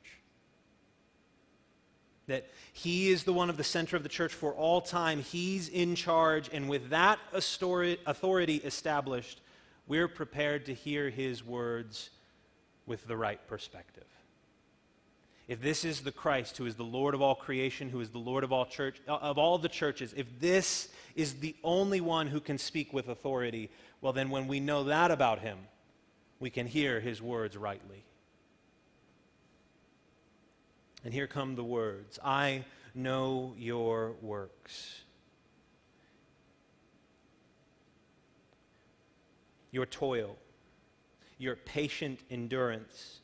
That 2.27 2.49
he 2.73 3.11
is 3.11 3.25
the 3.25 3.33
one 3.33 3.51
of 3.51 3.57
the 3.57 3.65
center 3.65 3.97
of 3.97 4.03
the 4.03 4.09
church 4.09 4.33
for 4.33 4.53
all 4.53 4.81
time. 4.81 5.21
He's 5.21 5.69
in 5.69 5.95
charge, 5.95 6.49
and 6.53 6.69
with 6.69 6.91
that 6.91 7.19
authority 7.35 8.55
established, 8.65 9.41
we're 9.87 10.09
prepared 10.09 10.67
to 10.67 10.75
hear 10.75 11.11
his 11.11 11.45
words 11.45 12.09
with 12.87 13.07
the 13.07 13.17
right 13.17 13.47
perspective 13.49 14.12
if 15.53 15.61
this 15.61 15.85
is 15.85 16.01
the 16.01 16.11
Christ 16.11 16.57
who 16.57 16.65
is 16.65 16.77
the 16.77 16.83
Lord 16.83 17.13
of 17.13 17.21
all 17.21 17.35
creation, 17.35 17.91
who 17.91 18.01
is 18.01 18.09
the 18.09 18.19
Lord 18.19 18.43
of 18.43 18.53
all 18.53 18.65
church 18.65 19.03
uh, 19.07 19.17
of 19.17 19.37
all 19.37 19.59
the 19.59 19.69
churches, 19.69 20.15
if 20.17 20.41
this 20.41 20.89
is 21.15 21.35
the 21.35 21.55
only 21.63 22.01
one 22.01 22.27
who 22.27 22.41
can 22.41 22.57
speak 22.57 22.95
with 22.95 23.09
authority, 23.09 23.69
well 24.01 24.15
then 24.15 24.31
when 24.31 24.49
we 24.49 24.61
know 24.61 24.85
that 24.85 25.11
about 25.11 25.41
him, 25.41 25.59
we 26.41 26.49
can 26.49 26.67
hear 26.67 27.01
his 27.01 27.21
words 27.21 27.55
rightly. 27.55 28.03
And 31.05 31.13
here 31.13 31.27
come 31.27 31.55
the 31.55 31.63
words 31.63 32.19
I 32.25 32.65
know 32.95 33.53
your 33.59 34.13
works. 34.23 35.03
Your 39.71 39.85
toil, 39.85 40.39
your 41.37 41.57
patient 41.57 42.21
endurance 42.31 43.21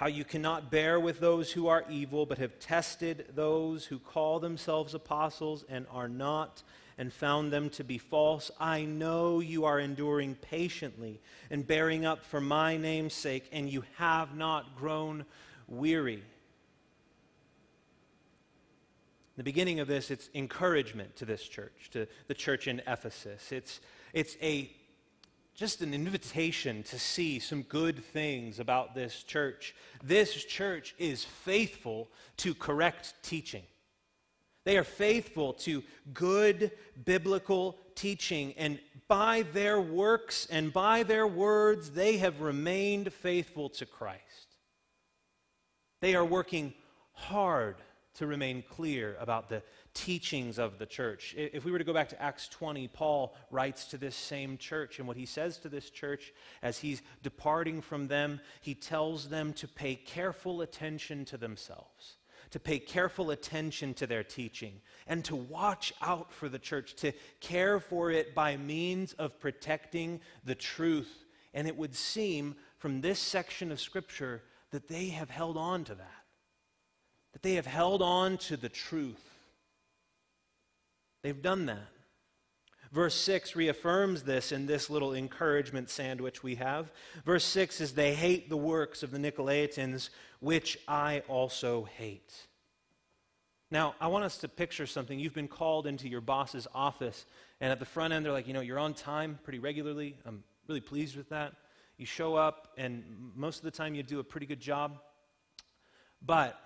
how 0.00 0.06
you 0.06 0.24
cannot 0.24 0.70
bear 0.70 0.98
with 0.98 1.20
those 1.20 1.52
who 1.52 1.66
are 1.66 1.84
evil, 1.90 2.24
but 2.24 2.38
have 2.38 2.58
tested 2.58 3.26
those 3.34 3.84
who 3.84 3.98
call 3.98 4.40
themselves 4.40 4.94
apostles 4.94 5.62
and 5.68 5.86
are 5.92 6.08
not, 6.08 6.62
and 6.96 7.12
found 7.12 7.52
them 7.52 7.68
to 7.68 7.84
be 7.84 7.98
false. 7.98 8.50
I 8.58 8.86
know 8.86 9.40
you 9.40 9.66
are 9.66 9.78
enduring 9.78 10.36
patiently 10.36 11.20
and 11.50 11.66
bearing 11.66 12.06
up 12.06 12.24
for 12.24 12.40
my 12.40 12.78
name's 12.78 13.12
sake, 13.12 13.46
and 13.52 13.68
you 13.68 13.84
have 13.98 14.34
not 14.34 14.74
grown 14.74 15.26
weary. 15.68 16.22
The 19.36 19.44
beginning 19.44 19.80
of 19.80 19.86
this, 19.86 20.10
it's 20.10 20.30
encouragement 20.34 21.16
to 21.16 21.26
this 21.26 21.42
church, 21.46 21.90
to 21.92 22.06
the 22.26 22.32
church 22.32 22.68
in 22.68 22.80
Ephesus. 22.86 23.52
It's, 23.52 23.80
it's 24.14 24.38
a 24.40 24.70
just 25.54 25.82
an 25.82 25.92
invitation 25.92 26.82
to 26.84 26.98
see 26.98 27.38
some 27.38 27.62
good 27.62 28.02
things 28.02 28.58
about 28.58 28.94
this 28.94 29.22
church. 29.22 29.74
This 30.02 30.32
church 30.44 30.94
is 30.98 31.24
faithful 31.24 32.08
to 32.38 32.54
correct 32.54 33.14
teaching. 33.22 33.64
They 34.64 34.76
are 34.76 34.84
faithful 34.84 35.54
to 35.54 35.82
good 36.12 36.70
biblical 37.04 37.78
teaching, 37.94 38.54
and 38.56 38.78
by 39.08 39.42
their 39.52 39.80
works 39.80 40.46
and 40.50 40.72
by 40.72 41.02
their 41.02 41.26
words, 41.26 41.90
they 41.90 42.18
have 42.18 42.40
remained 42.40 43.12
faithful 43.12 43.70
to 43.70 43.86
Christ. 43.86 44.56
They 46.00 46.14
are 46.14 46.24
working 46.24 46.74
hard 47.12 47.76
to 48.14 48.26
remain 48.26 48.62
clear 48.68 49.16
about 49.20 49.48
the 49.48 49.62
teachings 49.94 50.58
of 50.58 50.78
the 50.78 50.86
church. 50.86 51.34
If 51.36 51.64
we 51.64 51.72
were 51.72 51.78
to 51.78 51.84
go 51.84 51.92
back 51.92 52.08
to 52.10 52.22
Acts 52.22 52.48
20, 52.48 52.88
Paul 52.88 53.34
writes 53.50 53.86
to 53.86 53.98
this 53.98 54.14
same 54.14 54.56
church, 54.56 54.98
and 54.98 55.08
what 55.08 55.16
he 55.16 55.26
says 55.26 55.58
to 55.58 55.68
this 55.68 55.90
church 55.90 56.32
as 56.62 56.78
he's 56.78 57.02
departing 57.22 57.80
from 57.80 58.08
them, 58.08 58.40
he 58.60 58.74
tells 58.74 59.28
them 59.28 59.52
to 59.54 59.68
pay 59.68 59.94
careful 59.96 60.62
attention 60.62 61.24
to 61.26 61.36
themselves, 61.36 62.16
to 62.50 62.60
pay 62.60 62.78
careful 62.78 63.30
attention 63.30 63.94
to 63.94 64.06
their 64.06 64.24
teaching, 64.24 64.80
and 65.06 65.24
to 65.24 65.36
watch 65.36 65.92
out 66.00 66.32
for 66.32 66.48
the 66.48 66.58
church, 66.58 66.94
to 66.96 67.12
care 67.40 67.80
for 67.80 68.10
it 68.10 68.34
by 68.34 68.56
means 68.56 69.12
of 69.14 69.40
protecting 69.40 70.20
the 70.44 70.54
truth. 70.54 71.24
And 71.52 71.66
it 71.66 71.76
would 71.76 71.96
seem 71.96 72.54
from 72.78 73.00
this 73.00 73.18
section 73.18 73.72
of 73.72 73.80
Scripture 73.80 74.42
that 74.70 74.88
they 74.88 75.08
have 75.08 75.30
held 75.30 75.56
on 75.56 75.82
to 75.84 75.96
that, 75.96 76.24
that 77.32 77.42
they 77.42 77.54
have 77.54 77.66
held 77.66 78.02
on 78.02 78.38
to 78.38 78.56
the 78.56 78.68
truth 78.68 79.39
They've 81.22 81.40
done 81.40 81.66
that. 81.66 81.88
Verse 82.92 83.14
6 83.14 83.54
reaffirms 83.54 84.24
this 84.24 84.50
in 84.50 84.66
this 84.66 84.90
little 84.90 85.14
encouragement 85.14 85.90
sandwich 85.90 86.42
we 86.42 86.56
have. 86.56 86.90
Verse 87.24 87.44
6 87.44 87.80
is, 87.80 87.92
They 87.92 88.14
hate 88.14 88.48
the 88.48 88.56
works 88.56 89.04
of 89.04 89.12
the 89.12 89.18
Nicolaitans, 89.18 90.10
which 90.40 90.76
I 90.88 91.22
also 91.28 91.84
hate. 91.84 92.34
Now, 93.70 93.94
I 94.00 94.08
want 94.08 94.24
us 94.24 94.38
to 94.38 94.48
picture 94.48 94.86
something. 94.86 95.20
You've 95.20 95.34
been 95.34 95.46
called 95.46 95.86
into 95.86 96.08
your 96.08 96.20
boss's 96.20 96.66
office, 96.74 97.26
and 97.60 97.70
at 97.70 97.78
the 97.78 97.84
front 97.84 98.12
end, 98.12 98.24
they're 98.24 98.32
like, 98.32 98.48
You 98.48 98.54
know, 98.54 98.60
you're 98.60 98.78
on 98.78 98.94
time 98.94 99.38
pretty 99.44 99.60
regularly. 99.60 100.16
I'm 100.26 100.42
really 100.66 100.80
pleased 100.80 101.16
with 101.16 101.28
that. 101.28 101.52
You 101.96 102.06
show 102.06 102.34
up, 102.34 102.72
and 102.76 103.04
most 103.36 103.58
of 103.58 103.64
the 103.64 103.70
time, 103.70 103.94
you 103.94 104.02
do 104.02 104.18
a 104.18 104.24
pretty 104.24 104.46
good 104.46 104.60
job. 104.60 104.98
But 106.20 106.60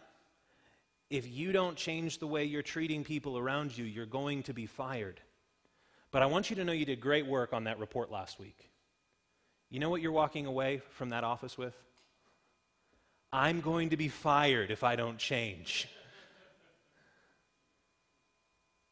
if 1.15 1.31
you 1.31 1.53
don't 1.53 1.77
change 1.77 2.19
the 2.19 2.27
way 2.27 2.45
you're 2.45 2.61
treating 2.61 3.05
people 3.05 3.39
around 3.39 3.77
you, 3.79 3.85
you're 3.85 4.05
going 4.05 4.43
to 4.43 4.53
be 4.53 4.67
fired. 4.67 5.21
But 6.11 6.23
I 6.23 6.27
want 6.27 6.51
you 6.51 6.57
to 6.57 6.65
know 6.65 6.73
you 6.73 6.85
did 6.85 7.01
great 7.01 7.25
work 7.25 7.53
on 7.53 7.65
that 7.65 7.79
report 7.79 8.11
last 8.11 8.41
week. 8.41 8.71
You 9.71 9.79
know 9.79 9.91
what 9.91 10.01
you're 10.01 10.13
walking 10.13 10.47
away 10.47 10.83
from 10.91 11.11
that 11.11 11.23
office 11.23 11.57
with? 11.57 11.75
I'm 13.33 13.61
going 13.61 13.91
to 13.91 13.97
be 13.97 14.09
fired 14.09 14.73
if 14.73 14.83
I 14.83 14.97
don't 14.97 15.19
change. 15.19 15.89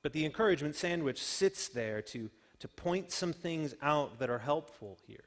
But 0.03 0.13
the 0.13 0.25
encouragement 0.25 0.77
sandwich 0.77 1.21
sits 1.21 1.69
there 1.69 2.03
to, 2.03 2.31
to 2.61 2.69
point 2.69 3.11
some 3.11 3.33
things 3.33 3.75
out 3.83 4.21
that 4.21 4.31
are 4.31 4.39
helpful 4.39 4.99
here. 5.07 5.25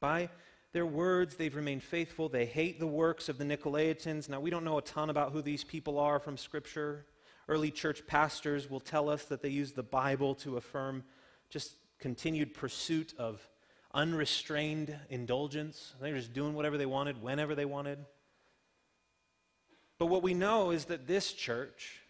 By 0.00 0.30
their 0.72 0.86
words, 0.86 1.36
they've 1.36 1.54
remained 1.54 1.82
faithful. 1.82 2.28
They 2.28 2.46
hate 2.46 2.78
the 2.78 2.86
works 2.86 3.28
of 3.28 3.38
the 3.38 3.44
Nicolaitans. 3.44 4.28
Now, 4.28 4.40
we 4.40 4.50
don't 4.50 4.64
know 4.64 4.78
a 4.78 4.82
ton 4.82 5.10
about 5.10 5.32
who 5.32 5.42
these 5.42 5.64
people 5.64 5.98
are 5.98 6.20
from 6.20 6.36
Scripture. 6.36 7.06
Early 7.48 7.72
church 7.72 8.06
pastors 8.06 8.70
will 8.70 8.80
tell 8.80 9.08
us 9.08 9.24
that 9.24 9.42
they 9.42 9.48
use 9.48 9.72
the 9.72 9.82
Bible 9.82 10.36
to 10.36 10.56
affirm 10.56 11.02
just 11.48 11.74
continued 11.98 12.54
pursuit 12.54 13.12
of 13.18 13.46
unrestrained 13.92 14.96
indulgence. 15.08 15.94
They 16.00 16.12
were 16.12 16.18
just 16.18 16.32
doing 16.32 16.54
whatever 16.54 16.78
they 16.78 16.86
wanted, 16.86 17.20
whenever 17.20 17.56
they 17.56 17.64
wanted. 17.64 17.98
But 19.98 20.06
what 20.06 20.22
we 20.22 20.34
know 20.34 20.70
is 20.70 20.84
that 20.86 21.08
this 21.08 21.32
church, 21.32 22.00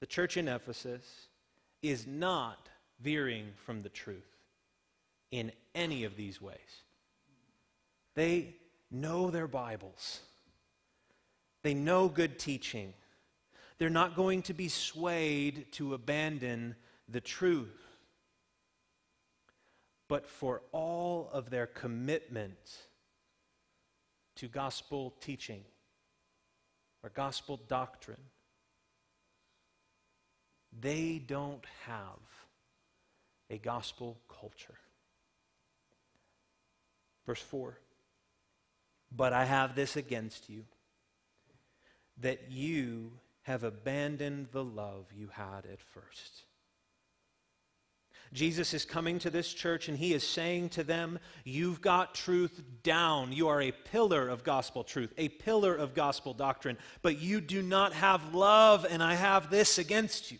the 0.00 0.06
church 0.06 0.38
in 0.38 0.48
Ephesus, 0.48 1.28
is 1.82 2.06
not 2.06 2.70
veering 2.98 3.52
from 3.64 3.82
the 3.82 3.88
truth 3.90 4.36
in 5.30 5.52
any 5.74 6.04
of 6.04 6.16
these 6.16 6.40
ways. 6.40 6.82
They 8.18 8.56
know 8.90 9.30
their 9.30 9.46
Bibles, 9.46 10.18
they 11.62 11.72
know 11.72 12.08
good 12.08 12.36
teaching. 12.36 12.92
They're 13.78 13.90
not 13.90 14.16
going 14.16 14.42
to 14.42 14.54
be 14.54 14.66
swayed 14.66 15.70
to 15.74 15.94
abandon 15.94 16.74
the 17.08 17.20
truth 17.20 17.78
but 20.08 20.26
for 20.26 20.62
all 20.72 21.30
of 21.32 21.50
their 21.50 21.66
commitment 21.68 22.58
to 24.34 24.48
gospel 24.48 25.14
teaching 25.20 25.62
or 27.04 27.10
gospel 27.10 27.60
doctrine. 27.68 28.16
They 30.80 31.22
don't 31.24 31.64
have 31.86 32.18
a 33.48 33.58
gospel 33.58 34.18
culture. 34.28 34.74
Verse 37.24 37.42
4 37.42 37.78
But 39.10 39.32
I 39.32 39.44
have 39.44 39.74
this 39.74 39.96
against 39.96 40.48
you, 40.50 40.64
that 42.20 42.50
you 42.50 43.12
have 43.42 43.64
abandoned 43.64 44.48
the 44.52 44.64
love 44.64 45.06
you 45.16 45.28
had 45.32 45.64
at 45.72 45.80
first. 45.80 46.42
Jesus 48.32 48.74
is 48.74 48.84
coming 48.84 49.18
to 49.20 49.30
this 49.30 49.52
church 49.52 49.88
and 49.88 49.96
he 49.96 50.12
is 50.12 50.26
saying 50.26 50.68
to 50.70 50.84
them, 50.84 51.18
You've 51.44 51.80
got 51.80 52.14
truth 52.14 52.60
down. 52.82 53.32
You 53.32 53.48
are 53.48 53.62
a 53.62 53.72
pillar 53.72 54.28
of 54.28 54.44
gospel 54.44 54.84
truth, 54.84 55.12
a 55.16 55.28
pillar 55.28 55.74
of 55.74 55.94
gospel 55.94 56.34
doctrine, 56.34 56.76
but 57.00 57.18
you 57.18 57.40
do 57.40 57.62
not 57.62 57.94
have 57.94 58.34
love, 58.34 58.86
and 58.88 59.02
I 59.02 59.14
have 59.14 59.50
this 59.50 59.78
against 59.78 60.30
you. 60.30 60.38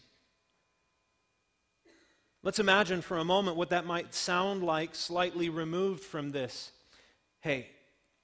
Let's 2.43 2.59
imagine 2.59 3.01
for 3.01 3.19
a 3.19 3.25
moment 3.25 3.57
what 3.57 3.71
that 3.71 3.87
might 3.87 4.15
sound 4.15 4.63
like, 4.63 4.95
slightly 4.95 5.49
removed 5.49 6.05
from 6.05 6.31
this. 6.31 6.71
Hey, 7.41 7.69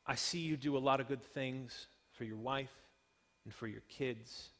I 0.07 0.15
see 0.17 0.39
you 0.39 0.57
do 0.57 0.77
a 0.77 0.79
lot 0.79 1.01
of 1.01 1.09
good 1.09 1.23
things 1.23 1.87
for 2.13 2.25
your 2.25 2.37
wife 2.37 2.73
and 3.45 3.55
for 3.55 3.67
your 3.67 3.83
kids, 3.89 4.51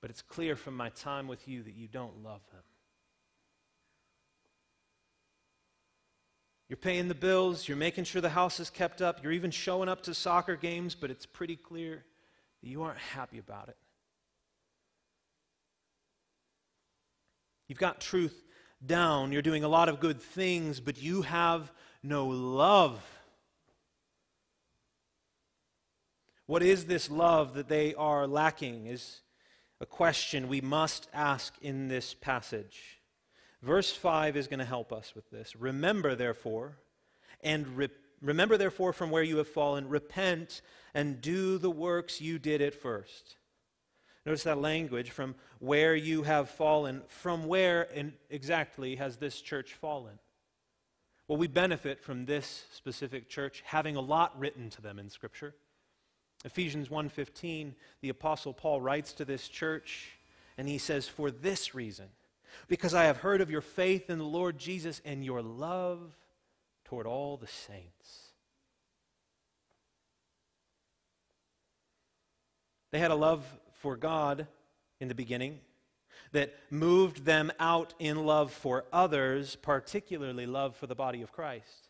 but 0.00 0.10
it's 0.10 0.22
clear 0.22 0.56
from 0.56 0.76
my 0.76 0.90
time 0.90 1.28
with 1.28 1.48
you 1.48 1.62
that 1.62 1.74
you 1.74 1.88
don't 1.88 2.22
love 2.22 2.40
them. 2.52 2.62
You're 6.68 6.76
paying 6.76 7.08
the 7.08 7.14
bills, 7.14 7.66
you're 7.66 7.76
making 7.76 8.04
sure 8.04 8.22
the 8.22 8.28
house 8.28 8.60
is 8.60 8.70
kept 8.70 9.02
up, 9.02 9.22
you're 9.22 9.32
even 9.32 9.50
showing 9.50 9.88
up 9.88 10.02
to 10.02 10.14
soccer 10.14 10.54
games, 10.54 10.94
but 10.94 11.10
it's 11.10 11.26
pretty 11.26 11.56
clear 11.56 12.04
that 12.62 12.68
you 12.68 12.82
aren't 12.82 12.98
happy 12.98 13.38
about 13.38 13.68
it. 13.68 13.76
You've 17.66 17.78
got 17.78 18.00
truth 18.00 18.40
down, 18.84 19.32
you're 19.32 19.42
doing 19.42 19.64
a 19.64 19.68
lot 19.68 19.88
of 19.88 20.00
good 20.00 20.20
things, 20.20 20.80
but 20.80 21.00
you 21.00 21.22
have 21.22 21.72
no 22.02 22.26
love. 22.26 23.00
What 26.50 26.64
is 26.64 26.86
this 26.86 27.08
love 27.08 27.54
that 27.54 27.68
they 27.68 27.94
are 27.94 28.26
lacking? 28.26 28.86
Is 28.86 29.20
a 29.80 29.86
question 29.86 30.48
we 30.48 30.60
must 30.60 31.08
ask 31.14 31.54
in 31.62 31.86
this 31.86 32.12
passage. 32.12 33.00
Verse 33.62 33.92
5 33.92 34.36
is 34.36 34.48
going 34.48 34.58
to 34.58 34.64
help 34.64 34.92
us 34.92 35.12
with 35.14 35.30
this. 35.30 35.54
Remember, 35.54 36.16
therefore, 36.16 36.76
and 37.40 37.68
re- 37.76 37.88
remember, 38.20 38.56
therefore, 38.56 38.92
from 38.92 39.12
where 39.12 39.22
you 39.22 39.36
have 39.36 39.46
fallen, 39.46 39.88
repent 39.88 40.60
and 40.92 41.20
do 41.20 41.56
the 41.56 41.70
works 41.70 42.20
you 42.20 42.40
did 42.40 42.60
at 42.60 42.74
first. 42.74 43.36
Notice 44.26 44.42
that 44.42 44.58
language 44.60 45.10
from 45.10 45.36
where 45.60 45.94
you 45.94 46.24
have 46.24 46.50
fallen. 46.50 47.02
From 47.06 47.46
where 47.46 47.86
exactly 48.28 48.96
has 48.96 49.18
this 49.18 49.40
church 49.40 49.74
fallen? 49.74 50.18
Well, 51.28 51.38
we 51.38 51.46
benefit 51.46 52.02
from 52.02 52.24
this 52.24 52.64
specific 52.72 53.28
church 53.28 53.62
having 53.66 53.94
a 53.94 54.00
lot 54.00 54.36
written 54.36 54.68
to 54.70 54.82
them 54.82 54.98
in 54.98 55.10
Scripture. 55.10 55.54
Ephesians 56.44 56.88
1:15, 56.88 57.74
the 58.00 58.08
apostle 58.08 58.52
Paul 58.52 58.80
writes 58.80 59.12
to 59.14 59.24
this 59.24 59.48
church 59.48 60.18
and 60.56 60.68
he 60.68 60.78
says, 60.78 61.08
"For 61.08 61.30
this 61.30 61.74
reason 61.74 62.10
because 62.68 62.94
I 62.94 63.04
have 63.04 63.18
heard 63.18 63.40
of 63.40 63.50
your 63.50 63.60
faith 63.60 64.10
in 64.10 64.18
the 64.18 64.24
Lord 64.24 64.58
Jesus 64.58 65.00
and 65.04 65.24
your 65.24 65.42
love 65.42 66.16
toward 66.84 67.06
all 67.06 67.36
the 67.36 67.46
saints. 67.46 68.32
They 72.90 72.98
had 72.98 73.10
a 73.10 73.16
love 73.16 73.44
for 73.74 73.96
God 73.96 74.48
in 74.98 75.08
the 75.08 75.14
beginning 75.14 75.60
that 76.32 76.54
moved 76.70 77.24
them 77.24 77.52
out 77.58 77.94
in 77.98 78.24
love 78.24 78.52
for 78.52 78.84
others, 78.92 79.56
particularly 79.56 80.46
love 80.46 80.76
for 80.76 80.86
the 80.86 80.94
body 80.94 81.22
of 81.22 81.32
Christ. 81.32 81.89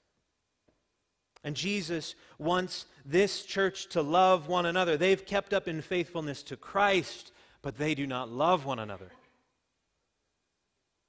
And 1.42 1.56
Jesus 1.56 2.14
wants 2.38 2.86
this 3.04 3.44
church 3.44 3.88
to 3.90 4.02
love 4.02 4.46
one 4.46 4.66
another. 4.66 4.96
They've 4.96 5.24
kept 5.24 5.54
up 5.54 5.68
in 5.68 5.80
faithfulness 5.80 6.42
to 6.44 6.56
Christ, 6.56 7.32
but 7.62 7.78
they 7.78 7.94
do 7.94 8.06
not 8.06 8.30
love 8.30 8.64
one 8.64 8.78
another. 8.78 9.10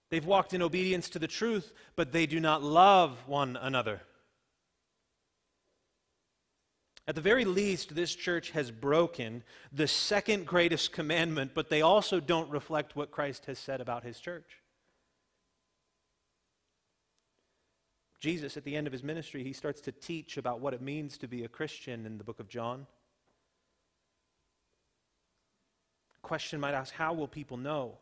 They've 0.10 0.26
walked 0.26 0.54
in 0.54 0.62
obedience 0.62 1.10
to 1.10 1.20
the 1.20 1.28
truth, 1.28 1.74
but 1.96 2.12
they 2.12 2.26
do 2.26 2.40
not 2.40 2.64
love 2.64 3.18
one 3.28 3.58
another. 3.62 4.02
At 7.08 7.16
the 7.16 7.22
very 7.22 7.46
least, 7.46 7.96
this 7.96 8.16
church 8.16 8.52
has 8.52 8.72
broken 8.72 9.44
the 9.74 9.88
second 9.88 10.46
greatest 10.46 10.94
commandment, 10.94 11.52
but 11.54 11.70
they 11.70 11.82
also 11.82 12.20
don't 12.20 12.50
reflect 12.50 12.96
what 12.96 13.12
Christ 13.12 13.46
has 13.48 13.60
said 13.60 13.82
about 13.82 14.04
his 14.04 14.20
church. 14.20 14.61
Jesus, 18.22 18.56
at 18.56 18.64
the 18.64 18.78
end 18.78 18.88
of 18.88 18.94
his 18.94 19.04
ministry, 19.04 19.44
he 19.44 19.52
starts 19.52 19.82
to 19.82 19.92
teach 19.92 20.38
about 20.38 20.62
what 20.62 20.74
it 20.74 20.82
means 20.82 21.18
to 21.18 21.28
be 21.28 21.44
a 21.44 21.50
Christian 21.50 22.06
in 22.06 22.18
the 22.18 22.24
book 22.24 22.40
of 22.40 22.48
John. 22.48 22.88
Question 26.22 26.62
might 26.62 26.74
ask 26.74 26.94
how 26.94 27.12
will 27.12 27.28
people 27.28 27.58
know? 27.58 27.98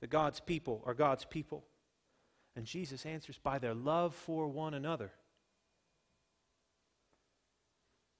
that 0.00 0.10
God's 0.10 0.40
people 0.40 0.82
are 0.86 0.94
God's 0.94 1.24
people? 1.24 1.64
And 2.56 2.66
Jesus 2.66 3.06
answers 3.06 3.38
by 3.38 3.58
their 3.58 3.74
love 3.74 4.14
for 4.14 4.48
one 4.48 4.74
another. 4.74 5.12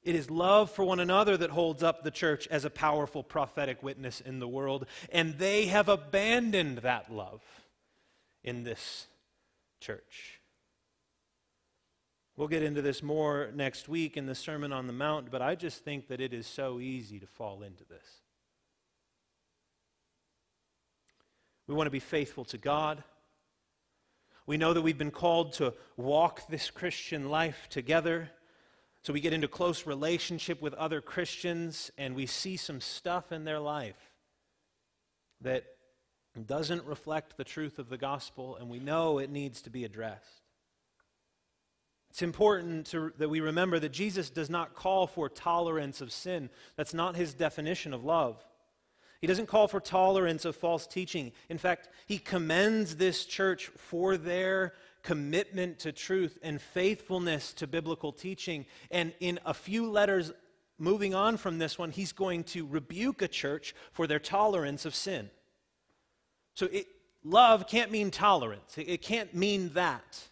It 0.02 0.14
is 0.14 0.30
love 0.30 0.70
for 0.70 0.84
one 0.84 1.00
another 1.00 1.36
that 1.36 1.50
holds 1.50 1.82
up 1.82 2.04
the 2.04 2.10
church 2.10 2.46
as 2.48 2.64
a 2.64 2.70
powerful 2.70 3.22
prophetic 3.22 3.82
witness 3.82 4.20
in 4.20 4.38
the 4.38 4.48
world, 4.48 4.86
and 5.12 5.36
they 5.36 5.66
have 5.66 5.88
abandoned 5.88 6.78
that 6.78 7.12
love 7.12 7.42
in 8.42 8.62
this 8.64 9.08
church. 9.78 10.39
We'll 12.40 12.48
get 12.48 12.62
into 12.62 12.80
this 12.80 13.02
more 13.02 13.50
next 13.54 13.86
week 13.86 14.16
in 14.16 14.24
the 14.24 14.34
Sermon 14.34 14.72
on 14.72 14.86
the 14.86 14.94
Mount, 14.94 15.30
but 15.30 15.42
I 15.42 15.54
just 15.54 15.84
think 15.84 16.08
that 16.08 16.22
it 16.22 16.32
is 16.32 16.46
so 16.46 16.80
easy 16.80 17.18
to 17.20 17.26
fall 17.26 17.60
into 17.62 17.84
this. 17.84 18.22
We 21.66 21.74
want 21.74 21.86
to 21.86 21.90
be 21.90 22.00
faithful 22.00 22.46
to 22.46 22.56
God. 22.56 23.04
We 24.46 24.56
know 24.56 24.72
that 24.72 24.80
we've 24.80 24.96
been 24.96 25.10
called 25.10 25.52
to 25.54 25.74
walk 25.98 26.48
this 26.48 26.70
Christian 26.70 27.28
life 27.28 27.66
together. 27.68 28.30
So 29.02 29.12
we 29.12 29.20
get 29.20 29.34
into 29.34 29.46
close 29.46 29.86
relationship 29.86 30.62
with 30.62 30.72
other 30.72 31.02
Christians 31.02 31.90
and 31.98 32.14
we 32.14 32.24
see 32.24 32.56
some 32.56 32.80
stuff 32.80 33.32
in 33.32 33.44
their 33.44 33.60
life 33.60 34.14
that 35.42 35.66
doesn't 36.46 36.86
reflect 36.86 37.36
the 37.36 37.44
truth 37.44 37.78
of 37.78 37.90
the 37.90 37.98
gospel, 37.98 38.56
and 38.56 38.70
we 38.70 38.78
know 38.78 39.18
it 39.18 39.28
needs 39.28 39.60
to 39.60 39.68
be 39.68 39.84
addressed. 39.84 40.40
It's 42.10 42.22
important 42.22 42.86
to, 42.88 43.12
that 43.18 43.28
we 43.28 43.40
remember 43.40 43.78
that 43.78 43.92
Jesus 43.92 44.30
does 44.30 44.50
not 44.50 44.74
call 44.74 45.06
for 45.06 45.28
tolerance 45.28 46.00
of 46.00 46.12
sin. 46.12 46.50
That's 46.76 46.92
not 46.92 47.14
his 47.16 47.34
definition 47.34 47.94
of 47.94 48.04
love. 48.04 48.44
He 49.20 49.26
doesn't 49.26 49.46
call 49.46 49.68
for 49.68 49.80
tolerance 49.80 50.44
of 50.44 50.56
false 50.56 50.86
teaching. 50.86 51.32
In 51.48 51.58
fact, 51.58 51.88
he 52.06 52.18
commends 52.18 52.96
this 52.96 53.24
church 53.26 53.66
for 53.76 54.16
their 54.16 54.72
commitment 55.02 55.78
to 55.80 55.92
truth 55.92 56.38
and 56.42 56.60
faithfulness 56.60 57.52
to 57.54 57.66
biblical 57.66 58.12
teaching. 58.12 58.66
And 58.90 59.12
in 59.20 59.38
a 59.46 59.54
few 59.54 59.88
letters 59.88 60.32
moving 60.78 61.14
on 61.14 61.36
from 61.36 61.58
this 61.58 61.78
one, 61.78 61.90
he's 61.90 62.12
going 62.12 62.44
to 62.44 62.66
rebuke 62.66 63.22
a 63.22 63.28
church 63.28 63.74
for 63.92 64.06
their 64.06 64.18
tolerance 64.18 64.84
of 64.84 64.94
sin. 64.94 65.30
So 66.54 66.66
it, 66.66 66.86
love 67.22 67.68
can't 67.68 67.90
mean 67.90 68.10
tolerance, 68.10 68.76
it, 68.78 68.88
it 68.88 69.02
can't 69.02 69.32
mean 69.32 69.70
that. 69.74 70.29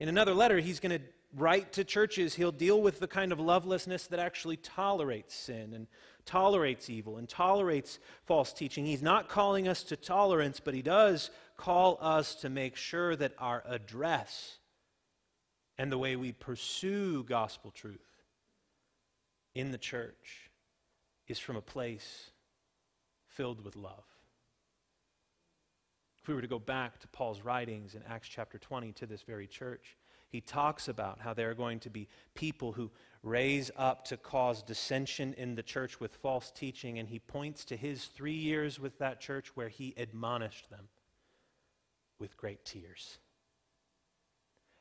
In 0.00 0.08
another 0.08 0.34
letter, 0.34 0.58
he's 0.58 0.80
going 0.80 0.98
to 0.98 1.04
write 1.36 1.72
to 1.72 1.84
churches, 1.84 2.34
he'll 2.34 2.52
deal 2.52 2.80
with 2.80 3.00
the 3.00 3.08
kind 3.08 3.32
of 3.32 3.40
lovelessness 3.40 4.06
that 4.08 4.20
actually 4.20 4.56
tolerates 4.56 5.34
sin 5.34 5.72
and 5.74 5.86
tolerates 6.24 6.88
evil 6.88 7.18
and 7.18 7.28
tolerates 7.28 7.98
false 8.24 8.52
teaching. 8.52 8.86
He's 8.86 9.02
not 9.02 9.28
calling 9.28 9.68
us 9.68 9.82
to 9.84 9.96
tolerance, 9.96 10.60
but 10.60 10.74
he 10.74 10.82
does 10.82 11.30
call 11.56 11.98
us 12.00 12.34
to 12.36 12.48
make 12.48 12.76
sure 12.76 13.16
that 13.16 13.32
our 13.38 13.62
address 13.66 14.58
and 15.76 15.90
the 15.90 15.98
way 15.98 16.16
we 16.16 16.32
pursue 16.32 17.24
gospel 17.24 17.70
truth 17.72 18.00
in 19.54 19.72
the 19.72 19.78
church 19.78 20.50
is 21.26 21.38
from 21.38 21.56
a 21.56 21.62
place 21.62 22.30
filled 23.26 23.64
with 23.64 23.76
love. 23.76 24.04
If 26.24 26.28
we 26.28 26.34
were 26.34 26.40
to 26.40 26.48
go 26.48 26.58
back 26.58 26.98
to 27.00 27.08
Paul's 27.08 27.42
writings 27.42 27.94
in 27.94 28.02
Acts 28.08 28.28
chapter 28.28 28.56
20 28.56 28.92
to 28.92 29.04
this 29.04 29.20
very 29.20 29.46
church, 29.46 29.94
he 30.30 30.40
talks 30.40 30.88
about 30.88 31.20
how 31.20 31.34
there 31.34 31.50
are 31.50 31.54
going 31.54 31.80
to 31.80 31.90
be 31.90 32.08
people 32.34 32.72
who 32.72 32.90
raise 33.22 33.70
up 33.76 34.06
to 34.06 34.16
cause 34.16 34.62
dissension 34.62 35.34
in 35.34 35.54
the 35.54 35.62
church 35.62 36.00
with 36.00 36.16
false 36.16 36.50
teaching, 36.50 36.98
and 36.98 37.10
he 37.10 37.18
points 37.18 37.66
to 37.66 37.76
his 37.76 38.06
three 38.06 38.32
years 38.32 38.80
with 38.80 38.98
that 39.00 39.20
church 39.20 39.54
where 39.54 39.68
he 39.68 39.92
admonished 39.98 40.70
them 40.70 40.88
with 42.18 42.38
great 42.38 42.64
tears. 42.64 43.18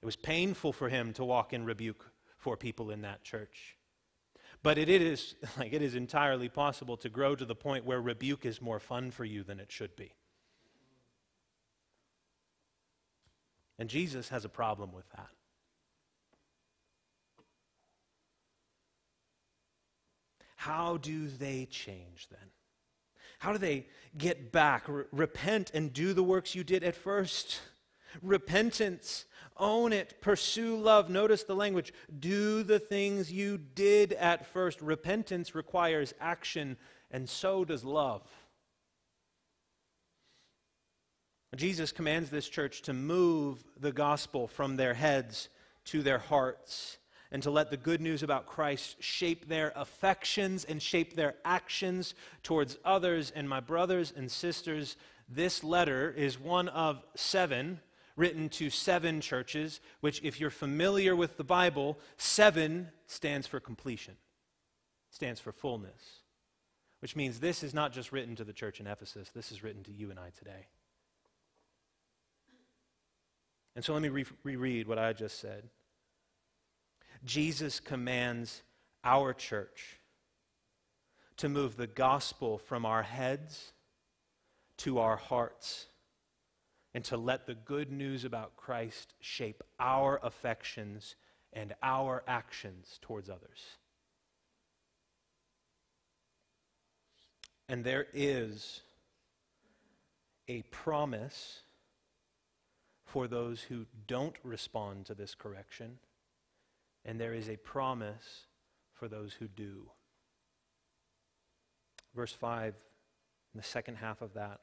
It 0.01 0.06
was 0.06 0.15
painful 0.15 0.71
for 0.71 0.88
him 0.88 1.12
to 1.12 1.25
walk 1.25 1.51
in 1.51 1.65
rebuke 1.65 2.10
for 2.38 2.56
people 2.56 2.89
in 2.89 3.01
that 3.01 3.25
church. 3.25 3.75
But 4.63 4.77
it 4.77 4.88
is 4.88 5.36
like 5.60 5.73
it 5.73 5.82
is 5.82 5.95
entirely 5.95 6.47
possible 6.47 6.95
to 6.95 7.10
grow 7.10 7.36
to 7.36 7.43
the 7.43 7.53
point 7.53 7.84
where 7.84 7.99
rebuke 7.99 8.45
is 8.45 8.62
more 8.62 8.79
fun 8.79 9.12
for 9.12 9.25
you 9.25 9.43
than 9.43 9.60
it 9.60 9.73
should 9.73 9.97
be. 9.97 10.13
And 13.80 13.90
Jesus 13.90 14.30
has 14.30 14.46
a 14.46 14.50
problem 14.50 14.92
with 14.92 15.10
that. 15.12 15.30
How 20.56 20.98
do 20.98 21.28
they 21.28 21.66
change 21.66 22.28
then? 22.30 22.50
How 23.40 23.52
do 23.52 23.58
they 23.58 23.88
get 24.18 24.54
back? 24.54 24.88
R- 24.88 25.08
repent 25.12 25.72
and 25.74 25.92
do 25.92 26.14
the 26.14 26.24
works 26.24 26.56
you 26.56 26.64
did 26.64 26.84
at 26.84 26.96
first. 26.96 27.60
Repentance, 28.22 29.26
own 29.58 29.92
it, 29.92 30.22
pursue 30.22 30.78
love. 30.78 31.10
Notice 31.10 31.44
the 31.44 31.56
language. 31.56 31.94
Do 32.20 32.64
the 32.64 32.80
things 32.80 33.30
you 33.30 33.58
did 33.58 34.14
at 34.14 34.46
first. 34.46 34.82
Repentance 34.82 35.54
requires 35.54 36.14
action, 36.22 36.78
and 37.12 37.30
so 37.30 37.66
does 37.66 37.84
love. 37.84 38.22
Jesus 41.56 41.92
commands 41.92 42.30
this 42.30 42.50
church 42.50 42.82
to 42.84 42.94
move 42.94 43.63
the 43.80 43.92
gospel 43.92 44.48
from 44.48 44.76
their 44.76 44.94
heads 44.94 45.50
to 45.86 46.02
their 46.02 46.20
hearts 46.20 46.98
and 47.32 47.42
to 47.44 47.52
let 47.52 47.72
the 47.72 47.78
good 47.78 48.00
news 48.00 48.24
about 48.24 48.46
Christ 48.46 49.02
shape 49.02 49.48
their 49.48 49.74
affections 49.76 50.63
and 50.66 50.82
shape 50.82 51.16
their 51.16 51.36
actions 51.44 52.13
towards 52.44 52.78
others. 52.86 53.32
And 53.36 53.50
my 53.50 53.60
brothers 53.60 54.13
and 54.16 54.32
sisters, 54.32 54.96
this 55.28 55.63
letter 55.63 56.13
is 56.16 56.39
one 56.39 56.70
of 56.70 57.04
seven 57.16 57.80
written 58.16 58.50
to 58.50 58.70
seven 58.70 59.20
churches, 59.20 59.80
which, 60.02 60.22
if 60.24 60.39
you're 60.39 60.52
familiar 60.52 61.16
with 61.16 61.38
the 61.38 61.44
Bible, 61.44 61.98
seven 62.18 62.89
stands 63.08 63.48
for 63.48 63.60
completion, 63.60 64.16
stands 65.10 65.39
for 65.39 65.52
fullness, 65.52 66.22
which 67.00 67.16
means 67.16 67.39
this 67.39 67.63
is 67.63 67.74
not 67.74 67.92
just 67.92 68.12
written 68.12 68.36
to 68.36 68.44
the 68.44 68.54
church 68.54 68.80
in 68.80 68.86
Ephesus, 68.86 69.32
this 69.32 69.52
is 69.52 69.63
written 69.63 69.84
to 69.84 69.92
you 69.92 70.12
and 70.12 70.20
I 70.20 70.30
today. 70.38 70.68
And 73.76 73.84
so 73.84 73.94
let 73.94 74.02
me 74.02 74.10
re- 74.10 74.26
reread 74.44 74.88
what 74.88 75.00
I 75.00 75.14
just 75.14 75.40
said. 75.40 75.70
Jesus 77.26 77.80
commands 77.80 78.62
our 79.04 79.34
church 79.34 80.00
to 81.38 81.50
move 81.50 81.78
the 81.78 81.88
gospel 81.88 82.58
from 82.58 82.86
our 82.86 83.04
heads 83.04 83.74
to 84.78 85.00
our 85.00 85.16
hearts 85.16 85.88
and 86.94 87.04
to 87.06 87.18
let 87.18 87.46
the 87.48 87.56
good 87.56 87.92
news 87.92 88.26
about 88.26 88.56
Christ 88.56 89.14
shape 89.20 89.64
our 89.80 90.20
affections 90.24 91.16
and 91.52 91.74
our 91.82 92.24
actions 92.28 93.00
towards 93.02 93.30
others. 93.30 93.78
And 97.68 97.84
there 97.84 98.08
is 98.14 98.82
a 100.48 100.62
promise 100.64 101.62
for 103.13 103.28
those 103.28 103.62
who 103.62 103.86
don't 104.08 104.38
respond 104.43 105.06
to 105.06 105.13
this 105.13 105.36
correction 105.36 105.99
and 107.06 107.21
there 107.21 107.36
is 107.36 107.47
a 107.47 107.58
promise 107.58 108.47
for 108.91 109.08
those 109.08 109.34
who 109.34 109.47
do. 109.47 109.91
Verse 112.15 112.34
5, 112.34 112.73
in 113.54 113.58
the 113.60 113.63
second 113.63 113.97
half 113.97 114.23
of 114.23 114.34
that. 114.34 114.62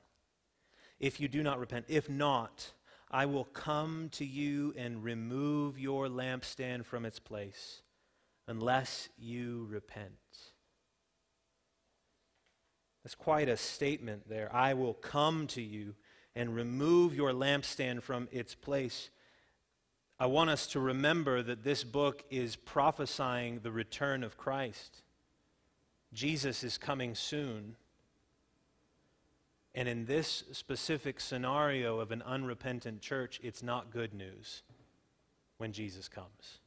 If 0.99 1.21
you 1.21 1.29
do 1.29 1.45
not 1.45 1.61
repent, 1.61 1.85
if 1.87 2.11
not, 2.11 2.73
I 3.09 3.25
will 3.25 3.45
come 3.45 4.09
to 4.15 4.25
you 4.25 4.75
and 4.77 5.05
remove 5.05 5.79
your 5.79 6.09
lampstand 6.09 6.87
from 6.87 7.05
its 7.05 7.21
place 7.21 7.83
unless 8.49 9.11
you 9.17 9.69
repent. 9.71 10.11
That's 13.05 13.15
quite 13.15 13.49
a 13.49 13.57
statement 13.57 14.29
there. 14.29 14.53
I 14.53 14.75
will 14.75 14.95
come 14.95 15.47
to 15.49 15.63
you 15.63 15.95
and 16.41 16.57
remove 16.57 17.15
your 17.15 17.31
lampstand 17.31 18.03
from 18.03 18.27
its 18.33 18.55
place 18.55 19.11
I 20.21 20.27
want 20.27 20.51
us 20.51 20.67
to 20.69 20.81
remember 20.81 21.43
that 21.43 21.65
this 21.65 21.83
book 21.83 22.25
is 22.29 22.55
prophesying 22.55 23.61
the 23.61 23.73
return 23.73 24.23
of 24.23 24.37
Christ. 24.37 25.01
Jesus 26.13 26.63
is 26.63 26.77
coming 26.77 27.15
soon. 27.15 27.77
And 29.75 29.89
in 29.89 30.05
this 30.05 30.45
specific 30.53 31.21
scenario 31.21 32.01
of 32.01 32.11
an 32.11 32.21
unrepentant 32.21 33.01
church, 33.01 33.41
it's 33.43 33.63
not 33.63 33.91
good 33.91 34.13
news 34.13 34.63
when 35.57 35.73
Jesus 35.73 36.07
comes. 36.07 36.60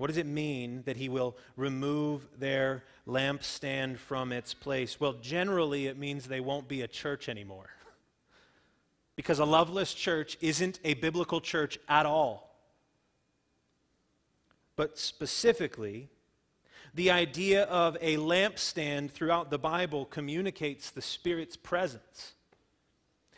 What 0.00 0.06
does 0.06 0.16
it 0.16 0.24
mean 0.24 0.82
that 0.86 0.96
he 0.96 1.10
will 1.10 1.36
remove 1.58 2.26
their 2.38 2.84
lampstand 3.06 3.98
from 3.98 4.32
its 4.32 4.54
place? 4.54 4.98
Well, 4.98 5.12
generally, 5.12 5.88
it 5.88 5.98
means 5.98 6.24
they 6.24 6.40
won't 6.40 6.68
be 6.68 6.80
a 6.80 6.88
church 6.88 7.28
anymore 7.28 7.68
because 9.16 9.40
a 9.40 9.44
loveless 9.44 9.92
church 9.92 10.38
isn't 10.40 10.80
a 10.84 10.94
biblical 10.94 11.42
church 11.42 11.78
at 11.86 12.06
all. 12.06 12.56
But 14.74 14.98
specifically, 14.98 16.08
the 16.94 17.10
idea 17.10 17.64
of 17.64 17.98
a 18.00 18.16
lampstand 18.16 19.10
throughout 19.10 19.50
the 19.50 19.58
Bible 19.58 20.06
communicates 20.06 20.88
the 20.90 21.02
Spirit's 21.02 21.58
presence. 21.58 22.32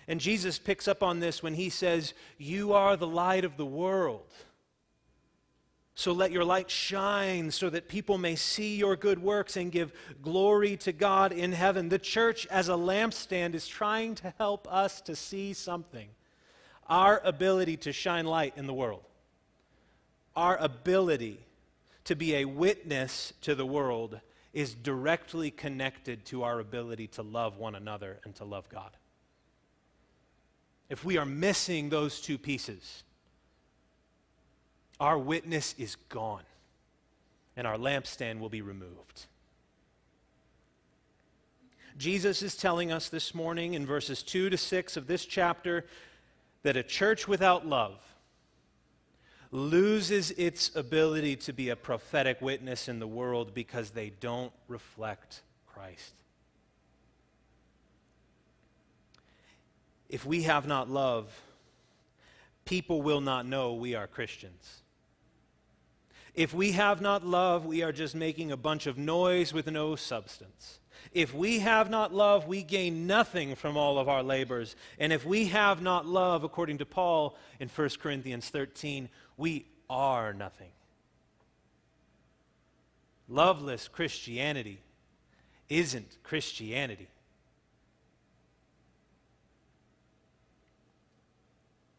And 0.07 0.21
Jesus 0.21 0.61
picks 0.61 0.87
up 0.87 1.03
on 1.03 1.19
this 1.19 1.43
when 1.43 1.55
he 1.55 1.71
says, 1.71 2.15
You 2.39 2.73
are 2.73 2.97
the 2.97 3.09
light 3.09 3.45
of 3.45 3.57
the 3.57 3.67
world. 3.67 4.33
So 5.95 6.13
let 6.13 6.33
your 6.33 6.45
light 6.45 6.71
shine 6.71 7.51
so 7.51 7.69
that 7.71 7.89
people 7.89 8.17
may 8.17 8.35
see 8.35 8.77
your 8.77 8.97
good 8.97 9.23
works 9.23 9.57
and 9.57 9.71
give 9.71 9.93
glory 10.23 10.77
to 10.79 10.93
God 10.93 11.33
in 11.33 11.53
heaven. 11.53 11.91
The 11.91 11.99
church, 11.99 12.47
as 12.47 12.69
a 12.69 12.73
lampstand, 12.73 13.55
is 13.55 13.69
trying 13.69 14.15
to 14.17 14.33
help 14.39 14.67
us 14.73 15.01
to 15.03 15.15
see 15.15 15.53
something 15.53 16.09
our 16.89 17.23
ability 17.25 17.77
to 17.79 17.93
shine 17.93 18.27
light 18.27 18.53
in 18.57 18.67
the 18.67 18.75
world, 18.75 19.03
our 20.37 20.57
ability 20.59 21.41
to 22.05 22.17
be 22.17 22.35
a 22.37 22.45
witness 22.45 23.33
to 23.41 23.55
the 23.55 23.65
world 23.65 24.21
is 24.53 24.75
directly 24.75 25.51
connected 25.51 26.25
to 26.27 26.43
our 26.43 26.61
ability 26.61 27.07
to 27.07 27.23
love 27.23 27.57
one 27.57 27.75
another 27.75 28.19
and 28.25 28.35
to 28.35 28.45
love 28.45 28.69
God. 28.69 28.91
If 30.91 31.05
we 31.05 31.17
are 31.17 31.25
missing 31.25 31.89
those 31.89 32.21
two 32.21 32.37
pieces, 32.37 33.05
our 35.03 35.19
witness 35.19 35.75
is 35.79 35.97
gone, 36.11 36.45
and 37.57 37.67
our 37.67 37.77
lampstand 37.77 38.39
will 38.39 38.49
be 38.49 38.63
removed. 38.63 39.27
Jesus 41.99 42.41
is 42.41 42.57
telling 42.57 42.93
us 42.93 43.09
this 43.09 43.35
morning 43.35 43.75
in 43.75 43.85
verses 43.85 44.23
2 44.23 44.49
to 44.51 44.57
6 44.57 44.97
of 44.97 45.09
this 45.09 45.27
chapter 45.27 45.87
that 46.63 46.77
a 46.77 46.85
church 46.85 47.27
without 47.27 47.67
love 47.67 47.99
loses 49.51 50.31
its 50.31 50.75
ability 50.77 51.35
to 51.35 51.53
be 51.53 51.71
a 51.71 51.77
prophetic 51.77 52.41
witness 52.41 52.89
in 52.89 53.01
the 53.01 53.07
world 53.09 53.53
because 53.53 53.91
they 53.91 54.11
don't 54.21 54.53
reflect 54.69 55.43
Christ. 55.67 56.15
If 60.09 60.25
we 60.25 60.43
have 60.45 60.69
not 60.69 60.89
love, 60.89 61.29
people 62.65 63.03
will 63.03 63.21
not 63.21 63.47
know 63.47 63.75
we 63.75 63.97
are 63.97 64.07
Christians. 64.07 64.82
If 66.35 66.55
we 66.55 66.73
have 66.73 67.01
not 67.01 67.27
love, 67.27 67.67
we 67.67 67.83
are 67.83 67.93
just 67.93 68.15
making 68.15 68.53
a 68.53 68.57
bunch 68.57 68.87
of 68.87 68.97
noise 68.97 69.53
with 69.53 69.71
no 69.71 69.97
substance. 69.97 70.81
If 71.13 71.35
we 71.35 71.59
have 71.59 71.91
not 71.91 72.15
love, 72.15 72.47
we 72.47 72.63
gain 72.63 73.07
nothing 73.07 73.55
from 73.55 73.77
all 73.77 73.99
of 73.99 74.09
our 74.09 74.23
labors. 74.23 74.77
And 74.99 75.13
if 75.13 75.27
we 75.27 75.47
have 75.47 75.83
not 75.83 76.07
love, 76.07 76.45
according 76.45 76.79
to 76.79 76.87
Paul 76.87 77.37
in 77.61 77.69
1 77.69 77.91
Corinthians 78.01 78.49
13, 78.49 79.09
we 79.37 79.67
are 79.91 80.33
nothing. 80.33 80.71
Loveless 83.29 83.89
Christianity 83.89 84.81
isn't 85.69 86.19
Christianity. 86.23 87.09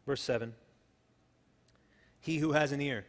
Verse 0.06 0.22
7 0.22 0.54
He 2.20 2.38
who 2.38 2.52
has 2.52 2.72
an 2.72 2.80
ear, 2.80 3.04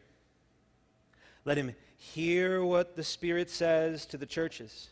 let 1.45 1.57
him 1.57 1.75
hear 1.95 2.63
what 2.63 2.95
the 2.95 3.03
Spirit 3.03 3.49
says 3.49 4.05
to 4.07 4.17
the 4.17 4.25
churches. 4.25 4.89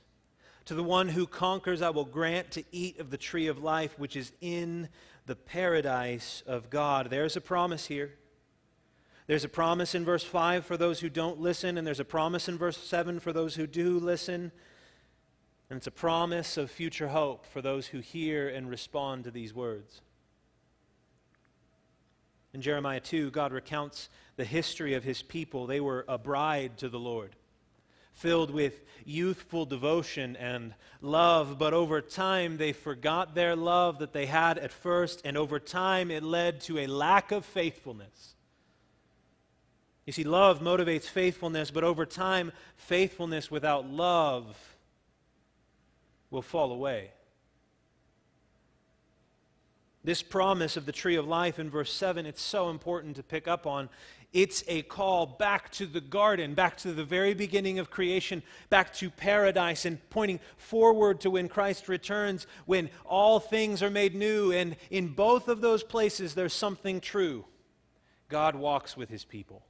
To 0.66 0.76
the 0.76 0.84
one 0.84 1.10
who 1.10 1.28
conquers, 1.28 1.82
I 1.82 1.90
will 1.90 2.06
grant 2.06 2.52
to 2.52 2.64
eat 2.72 3.00
of 3.00 3.10
the 3.10 3.18
tree 3.18 3.48
of 3.48 3.62
life, 3.62 4.00
which 4.00 4.16
is 4.16 4.32
in 4.40 4.88
the 5.26 5.36
paradise 5.36 6.44
of 6.48 6.70
God. 6.70 7.10
There's 7.10 7.36
a 7.36 7.42
promise 7.42 7.88
here. 7.88 8.14
There's 9.28 9.44
a 9.44 9.50
promise 9.50 9.96
in 9.96 10.06
verse 10.06 10.24
5 10.24 10.66
for 10.66 10.78
those 10.78 11.00
who 11.00 11.10
don't 11.10 11.40
listen, 11.40 11.78
and 11.78 11.88
there's 11.88 12.00
a 12.00 12.06
promise 12.06 12.48
in 12.48 12.58
verse 12.58 12.78
7 12.78 13.20
for 13.20 13.34
those 13.34 13.56
who 13.56 13.68
do 13.68 14.00
listen. 14.00 14.52
And 15.70 15.78
it's 15.78 15.88
a 15.88 15.92
promise 15.92 16.58
of 16.58 16.70
future 16.70 17.08
hope 17.08 17.46
for 17.46 17.62
those 17.62 17.88
who 17.88 18.00
hear 18.00 18.48
and 18.48 18.70
respond 18.70 19.24
to 19.24 19.32
these 19.32 19.54
words. 19.54 20.02
In 22.54 22.62
Jeremiah 22.62 23.00
2, 23.00 23.32
God 23.32 23.52
recounts 23.52 24.10
the 24.36 24.46
history 24.46 24.94
of 24.94 25.04
his 25.04 25.22
people. 25.22 25.68
They 25.68 25.80
were 25.80 26.06
a 26.08 26.18
bride 26.18 26.78
to 26.80 26.90
the 26.90 27.00
Lord 27.00 27.36
filled 28.14 28.52
with 28.52 28.82
youthful 29.06 29.66
devotion 29.66 30.36
and 30.38 30.74
love, 31.02 31.58
but 31.60 31.74
over 31.74 32.00
time 32.00 32.58
they 32.58 32.72
forgot 32.72 33.36
their 33.36 33.56
love 33.56 34.00
that 34.00 34.14
they 34.14 34.28
had 34.28 34.58
at 34.58 34.72
first, 34.72 35.22
and 35.26 35.36
over 35.36 35.60
time 35.60 36.10
it 36.10 36.24
led 36.24 36.62
to 36.62 36.80
a 36.80 36.88
lack 36.88 37.32
of 37.32 37.44
faithfulness. 37.44 38.36
You 40.06 40.14
see, 40.14 40.24
love 40.24 40.62
motivates 40.62 41.06
faithfulness, 41.06 41.72
but 41.72 41.84
over 41.84 42.06
time, 42.06 42.52
faithfulness 42.76 43.50
without 43.50 43.90
love 43.90 44.76
will 46.30 46.42
fall 46.42 46.72
away. 46.72 47.12
This 50.04 50.22
promise 50.22 50.76
of 50.76 50.86
the 50.86 50.92
tree 50.92 51.16
of 51.16 51.26
life 51.26 51.58
in 51.58 51.70
verse 51.70 51.92
7, 51.92 52.26
it's 52.26 52.42
so 52.42 52.70
important 52.70 53.16
to 53.16 53.24
pick 53.24 53.48
up 53.48 53.66
on. 53.66 53.88
It's 54.34 54.64
a 54.68 54.82
call 54.82 55.28
back 55.28 55.72
to 55.74 55.86
the 55.86 56.02
garden, 56.02 56.56
back 56.56 56.76
to 56.78 56.92
the 56.92 57.04
very 57.04 57.36
beginning 57.36 57.78
of 57.78 57.92
creation, 57.92 58.42
back 58.70 58.92
to 58.96 59.12
paradise, 59.12 59.86
and 59.86 59.98
pointing 60.10 60.40
forward 60.58 61.22
to 61.22 61.30
when 61.30 61.48
Christ 61.48 61.88
returns, 61.88 62.48
when 62.66 62.90
all 63.06 63.40
things 63.40 63.84
are 63.84 63.92
made 63.92 64.16
new. 64.16 64.52
And 64.52 64.76
in 64.90 65.10
both 65.10 65.48
of 65.48 65.62
those 65.62 65.84
places, 65.84 66.34
there's 66.34 66.54
something 66.54 67.00
true 67.00 67.46
God 68.28 68.56
walks 68.56 68.98
with 68.98 69.10
his 69.10 69.24
people, 69.24 69.64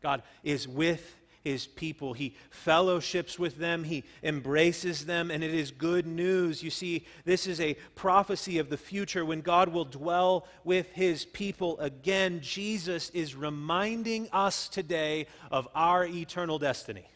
God 0.00 0.22
is 0.44 0.68
with 0.68 1.16
his 1.44 1.66
people. 1.66 2.14
He 2.14 2.34
fellowships 2.50 3.38
with 3.38 3.58
them, 3.58 3.84
he 3.84 4.02
embraces 4.22 5.04
them, 5.04 5.30
and 5.30 5.44
it 5.44 5.54
is 5.54 5.70
good 5.70 6.06
news. 6.06 6.62
You 6.62 6.70
see, 6.70 7.06
this 7.24 7.46
is 7.46 7.60
a 7.60 7.74
prophecy 7.94 8.58
of 8.58 8.70
the 8.70 8.78
future 8.78 9.24
when 9.24 9.42
God 9.42 9.68
will 9.68 9.84
dwell 9.84 10.48
with 10.64 10.90
his 10.92 11.26
people 11.26 11.78
again. 11.78 12.40
Jesus 12.40 13.10
is 13.10 13.36
reminding 13.36 14.28
us 14.32 14.68
today 14.68 15.26
of 15.50 15.68
our 15.74 16.06
eternal 16.06 16.58
destiny. 16.58 17.06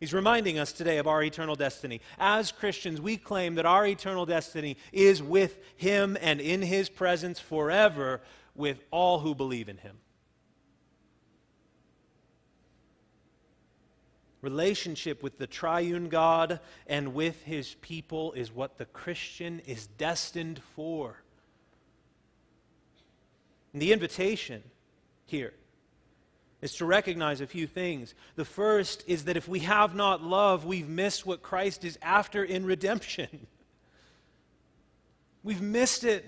He's 0.00 0.12
reminding 0.12 0.58
us 0.58 0.72
today 0.72 0.98
of 0.98 1.06
our 1.06 1.22
eternal 1.22 1.54
destiny. 1.54 2.00
As 2.18 2.52
Christians, 2.52 3.00
we 3.00 3.16
claim 3.16 3.54
that 3.54 3.64
our 3.64 3.86
eternal 3.86 4.26
destiny 4.26 4.76
is 4.92 5.22
with 5.22 5.58
Him 5.76 6.18
and 6.20 6.40
in 6.40 6.62
His 6.62 6.88
presence 6.88 7.38
forever 7.38 8.20
with 8.54 8.82
all 8.90 9.20
who 9.20 9.34
believe 9.34 9.68
in 9.68 9.78
Him. 9.78 9.98
Relationship 14.44 15.22
with 15.22 15.38
the 15.38 15.46
triune 15.46 16.10
God 16.10 16.60
and 16.86 17.14
with 17.14 17.44
his 17.44 17.76
people 17.80 18.34
is 18.34 18.52
what 18.52 18.76
the 18.76 18.84
Christian 18.84 19.60
is 19.60 19.86
destined 19.86 20.60
for. 20.76 21.22
And 23.72 23.80
the 23.80 23.94
invitation 23.94 24.62
here 25.24 25.54
is 26.60 26.74
to 26.74 26.84
recognize 26.84 27.40
a 27.40 27.46
few 27.46 27.66
things. 27.66 28.14
The 28.36 28.44
first 28.44 29.02
is 29.06 29.24
that 29.24 29.38
if 29.38 29.48
we 29.48 29.60
have 29.60 29.94
not 29.94 30.22
love, 30.22 30.66
we've 30.66 30.90
missed 30.90 31.24
what 31.24 31.40
Christ 31.40 31.82
is 31.82 31.98
after 32.02 32.44
in 32.44 32.66
redemption. 32.66 33.46
We've 35.42 35.60
missed 35.60 36.04
it 36.04 36.24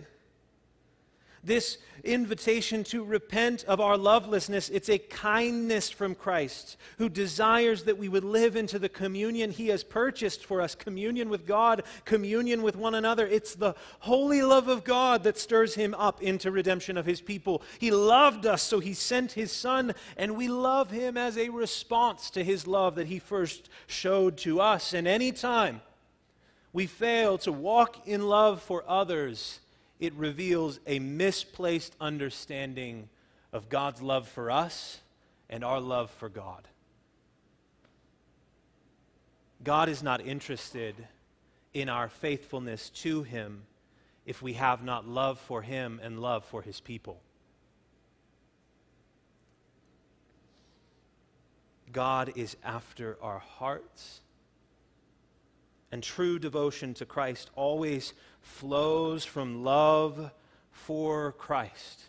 this 1.47 1.79
invitation 2.05 2.85
to 2.85 3.05
repent 3.05 3.65
of 3.65 3.81
our 3.81 3.97
lovelessness, 3.97 4.69
it's 4.69 4.89
a 4.89 4.99
kindness 4.99 5.91
from 5.91 6.15
Christ 6.15 6.77
who 6.99 7.09
desires 7.09 7.85
that 7.85 7.99
we 7.99 8.09
would 8.09 8.25
live 8.25 8.57
into 8.57 8.79
the 8.79 8.89
communion 8.89 9.51
he 9.51 9.69
has 9.69 9.83
purchased 9.83 10.45
for 10.45 10.61
us 10.61 10.75
communion 10.75 11.29
with 11.29 11.47
God, 11.47 11.83
communion 12.05 12.63
with 12.63 12.77
one 12.77 12.95
another. 12.95 13.27
It's 13.27 13.55
the 13.55 13.75
holy 14.01 14.43
love 14.43 14.69
of 14.69 14.85
God 14.85 15.25
that 15.25 15.39
stirs 15.39 15.75
him 15.75 15.95
up 15.95 16.23
into 16.23 16.51
redemption 16.51 16.97
of 16.97 17.07
his 17.07 17.21
people. 17.21 17.63
He 17.79 17.91
loved 17.91 18.47
us, 18.47 18.63
so 18.63 18.81
he 18.81 18.95
sent 18.95 19.33
his 19.33 19.53
Son, 19.53 19.95
and 20.17 20.37
we 20.37 20.49
love 20.49 20.91
him 20.91 21.17
as 21.17 21.37
a 21.37 21.49
response 21.49 22.31
to 22.31 22.45
his 22.45 22.67
love 22.67 22.95
that 22.95 23.09
he 23.09 23.19
first 23.19 23.69
showed 23.87 24.37
to 24.39 24.61
us. 24.61 24.93
And 24.93 25.09
any 25.09 25.33
time 25.33 25.81
we 26.73 26.87
fail 26.87 27.39
to 27.39 27.53
walk 27.53 28.07
in 28.07 28.29
love 28.29 28.63
for 28.63 28.85
others, 28.87 29.61
it 29.99 30.13
reveals 30.15 30.79
a 30.87 30.99
misplaced 30.99 31.95
understanding 32.01 33.09
of 33.53 33.69
God's 33.69 34.03
love 34.03 34.29
for 34.29 34.51
us 34.51 35.01
and 35.49 35.65
our 35.65 35.81
love 35.81 36.11
for 36.11 36.29
God. 36.29 36.69
God 39.65 39.89
is 39.89 40.03
not 40.03 40.21
interested 40.21 40.95
in 41.73 41.89
our 41.89 42.09
faithfulness 42.09 42.91
to 42.91 43.23
Him 43.23 43.63
if 44.25 44.43
we 44.43 44.55
have 44.55 44.85
not 44.85 45.09
love 45.09 45.39
for 45.39 45.63
Him 45.63 46.01
and 46.03 46.21
love 46.21 46.45
for 46.45 46.63
His 46.63 46.81
people. 46.81 47.21
God 51.93 52.33
is 52.37 52.57
after 52.63 53.17
our 53.23 53.39
hearts. 53.39 54.21
And 55.93 56.03
true 56.03 56.39
devotion 56.39 56.95
to 56.95 57.07
Christ 57.07 57.51
always 57.55 58.13
flows 58.41 59.25
from 59.25 59.65
love 59.65 60.31
for 60.71 61.33
Christ. 61.33 62.03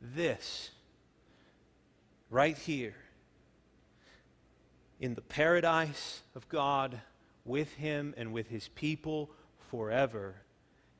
This, 0.00 0.70
right 2.30 2.56
here, 2.56 2.96
in 5.00 5.14
the 5.14 5.20
paradise 5.22 6.22
of 6.34 6.48
God, 6.48 7.00
with 7.44 7.74
Him 7.74 8.14
and 8.16 8.32
with 8.32 8.48
His 8.48 8.68
people 8.68 9.30
forever, 9.70 10.34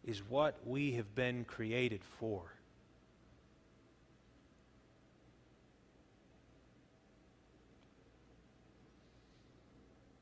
is 0.04 0.22
what 0.28 0.56
we 0.64 0.92
have 0.92 1.14
been 1.14 1.44
created 1.44 2.00
for. 2.18 2.42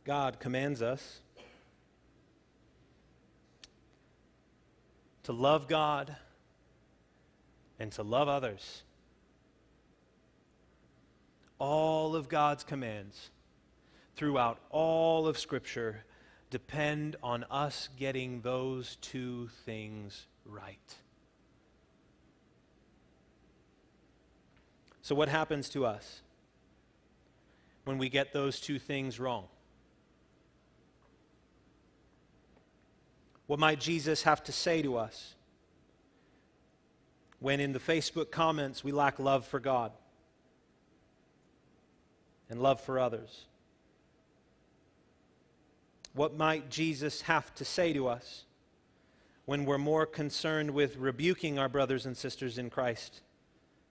God 0.04 0.38
commands 0.38 0.83
us 0.83 1.20
to 5.24 5.32
love 5.32 5.68
God 5.68 6.16
and 7.78 7.90
to 7.92 8.02
love 8.02 8.28
others. 8.28 8.82
All 11.58 12.14
of 12.14 12.28
God's 12.28 12.64
commands 12.64 13.30
throughout 14.16 14.58
all 14.70 15.26
of 15.26 15.38
Scripture 15.38 16.04
depend 16.50 17.16
on 17.22 17.44
us 17.50 17.88
getting 17.98 18.40
those 18.42 18.96
two 18.96 19.48
things 19.64 20.26
right. 20.44 20.94
So, 25.02 25.14
what 25.14 25.28
happens 25.28 25.68
to 25.70 25.84
us 25.84 26.22
when 27.84 27.98
we 27.98 28.08
get 28.08 28.32
those 28.32 28.60
two 28.60 28.78
things 28.78 29.18
wrong? 29.18 29.44
What 33.46 33.59
might 33.59 33.80
Jesus 33.80 34.22
have 34.22 34.42
to 34.44 34.52
say 34.52 34.83
to 34.83 34.96
us? 34.96 35.35
when 37.44 37.61
in 37.61 37.74
the 37.74 37.78
Facebook 37.78 38.30
comments 38.30 38.83
we 38.83 38.90
lack 38.90 39.18
love 39.18 39.46
for 39.46 39.61
God 39.61 39.92
and 42.48 42.59
love 42.59 42.80
for 42.80 42.98
others? 42.98 43.44
What 46.14 46.38
might 46.38 46.70
Jesus 46.70 47.20
have 47.20 47.54
to 47.57 47.64
say 47.66 47.92
to 47.92 48.09
us 48.09 48.44
when 49.44 49.66
we're 49.66 49.76
more 49.76 50.07
concerned 50.07 50.70
with 50.70 50.96
rebuking 50.96 51.59
our 51.59 51.68
brothers 51.68 52.07
and 52.07 52.16
sisters 52.16 52.57
in 52.57 52.70
Christ 52.70 53.20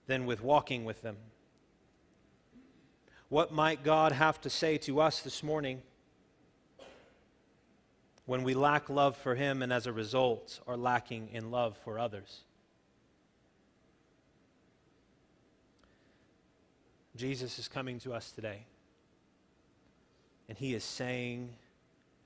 than 0.08 0.26
with 0.26 0.42
walking 0.42 0.84
with 0.84 1.02
them? 1.02 1.16
What 3.28 3.52
might 3.52 3.84
God 3.84 4.10
have 4.10 4.40
to 4.40 4.50
say 4.50 4.78
to 4.78 5.00
us 5.00 5.20
this 5.20 5.44
morning 5.44 5.80
when 8.26 8.42
we 8.42 8.54
lack 8.54 8.88
love 8.88 9.16
for 9.16 9.34
Him 9.34 9.62
and 9.62 9.72
as 9.72 9.86
a 9.86 9.92
result 9.92 10.60
are 10.66 10.76
lacking 10.76 11.28
in 11.32 11.50
love 11.50 11.76
for 11.84 11.98
others? 11.98 12.40
Jesus 17.16 17.58
is 17.58 17.68
coming 17.68 18.00
to 18.00 18.12
us 18.12 18.32
today, 18.32 18.64
and 20.48 20.58
He 20.58 20.74
is 20.74 20.82
saying 20.82 21.50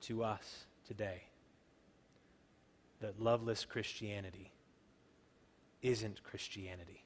to 0.01 0.23
us 0.23 0.65
today 0.87 1.23
that 3.01 3.21
loveless 3.21 3.65
Christianity 3.65 4.51
isn't 5.81 6.23
Christianity. 6.23 7.03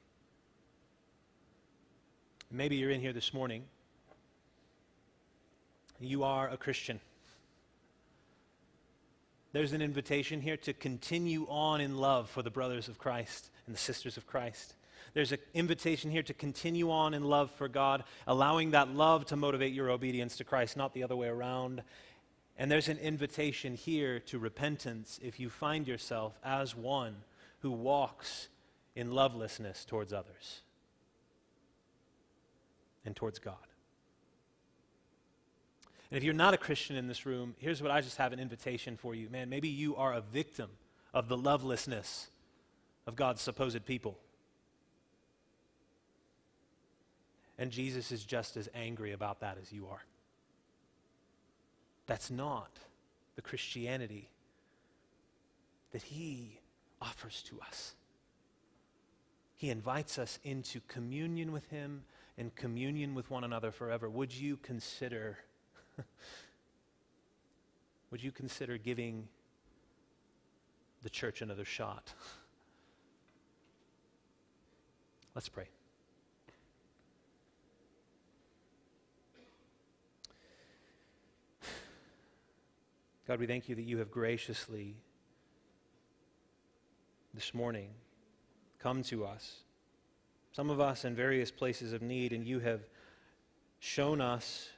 Maybe 2.50 2.76
you're 2.76 2.90
in 2.90 3.00
here 3.00 3.12
this 3.12 3.34
morning. 3.34 3.64
You 6.00 6.24
are 6.24 6.48
a 6.48 6.56
Christian. 6.56 7.00
There's 9.54 9.72
an 9.72 9.82
invitation 9.82 10.40
here 10.40 10.56
to 10.56 10.72
continue 10.72 11.46
on 11.48 11.80
in 11.80 11.96
love 11.96 12.28
for 12.28 12.42
the 12.42 12.50
brothers 12.50 12.88
of 12.88 12.98
Christ 12.98 13.50
and 13.66 13.74
the 13.74 13.78
sisters 13.78 14.16
of 14.16 14.26
Christ. 14.26 14.74
There's 15.12 15.30
an 15.30 15.38
invitation 15.54 16.10
here 16.10 16.24
to 16.24 16.34
continue 16.34 16.90
on 16.90 17.14
in 17.14 17.22
love 17.22 17.52
for 17.52 17.68
God, 17.68 18.02
allowing 18.26 18.72
that 18.72 18.88
love 18.88 19.26
to 19.26 19.36
motivate 19.36 19.72
your 19.72 19.90
obedience 19.90 20.36
to 20.38 20.44
Christ, 20.44 20.76
not 20.76 20.92
the 20.92 21.04
other 21.04 21.14
way 21.14 21.28
around. 21.28 21.84
And 22.58 22.68
there's 22.68 22.88
an 22.88 22.98
invitation 22.98 23.76
here 23.76 24.18
to 24.18 24.40
repentance 24.40 25.20
if 25.22 25.38
you 25.38 25.48
find 25.48 25.86
yourself 25.86 26.36
as 26.42 26.74
one 26.74 27.14
who 27.60 27.70
walks 27.70 28.48
in 28.96 29.12
lovelessness 29.12 29.84
towards 29.84 30.12
others 30.12 30.62
and 33.04 33.14
towards 33.14 33.38
God. 33.38 33.54
And 36.14 36.18
if 36.18 36.24
you're 36.24 36.32
not 36.32 36.54
a 36.54 36.58
Christian 36.58 36.94
in 36.94 37.08
this 37.08 37.26
room, 37.26 37.56
here's 37.58 37.82
what 37.82 37.90
I 37.90 38.00
just 38.00 38.18
have 38.18 38.32
an 38.32 38.38
invitation 38.38 38.96
for 38.96 39.16
you. 39.16 39.28
Man, 39.30 39.50
maybe 39.50 39.66
you 39.66 39.96
are 39.96 40.14
a 40.14 40.20
victim 40.20 40.70
of 41.12 41.26
the 41.26 41.36
lovelessness 41.36 42.28
of 43.04 43.16
God's 43.16 43.40
supposed 43.40 43.84
people. 43.84 44.16
And 47.58 47.72
Jesus 47.72 48.12
is 48.12 48.22
just 48.22 48.56
as 48.56 48.68
angry 48.76 49.10
about 49.10 49.40
that 49.40 49.58
as 49.60 49.72
you 49.72 49.88
are. 49.88 50.04
That's 52.06 52.30
not 52.30 52.70
the 53.34 53.42
Christianity 53.42 54.30
that 55.90 56.02
He 56.02 56.60
offers 57.02 57.42
to 57.48 57.60
us. 57.60 57.96
He 59.56 59.68
invites 59.68 60.16
us 60.16 60.38
into 60.44 60.78
communion 60.86 61.50
with 61.50 61.68
Him 61.70 62.04
and 62.38 62.54
communion 62.54 63.16
with 63.16 63.30
one 63.30 63.42
another 63.42 63.72
forever. 63.72 64.08
Would 64.08 64.32
you 64.32 64.58
consider? 64.58 65.38
would 68.10 68.22
you 68.22 68.32
consider 68.32 68.78
giving 68.78 69.28
the 71.02 71.10
church 71.10 71.42
another 71.42 71.64
shot? 71.64 72.12
Let's 75.34 75.48
pray. 75.48 75.66
God, 83.26 83.40
we 83.40 83.46
thank 83.46 83.68
you 83.68 83.74
that 83.74 83.82
you 83.82 83.98
have 83.98 84.10
graciously 84.10 84.96
this 87.34 87.52
morning 87.52 87.90
come 88.78 89.02
to 89.02 89.24
us, 89.24 89.64
some 90.52 90.70
of 90.70 90.78
us 90.78 91.04
in 91.04 91.16
various 91.16 91.50
places 91.50 91.92
of 91.92 92.00
need, 92.02 92.32
and 92.32 92.46
you 92.46 92.60
have 92.60 92.82
shown 93.80 94.20
us 94.20 94.68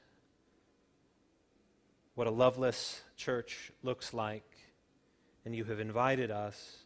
what 2.16 2.26
a 2.26 2.30
loveless 2.30 3.02
church 3.14 3.70
looks 3.82 4.14
like, 4.14 4.56
and 5.44 5.54
you 5.54 5.64
have 5.64 5.78
invited 5.78 6.30
us 6.30 6.78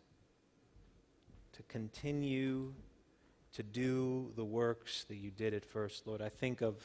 to 1.53 1.63
continue 1.63 2.75
to 3.53 3.63
do 3.63 4.33
the 4.35 4.45
works 4.45 5.05
that 5.05 5.15
you 5.15 5.31
did 5.31 5.55
at 5.55 5.65
first, 5.65 6.05
Lord. 6.09 6.21
I 6.21 6.31
think 6.31 6.63
of 6.63 6.83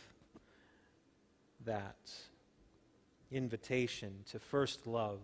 that 1.66 2.12
invitation 3.32 4.20
to 4.30 4.38
first 4.38 4.86
love, 4.86 5.22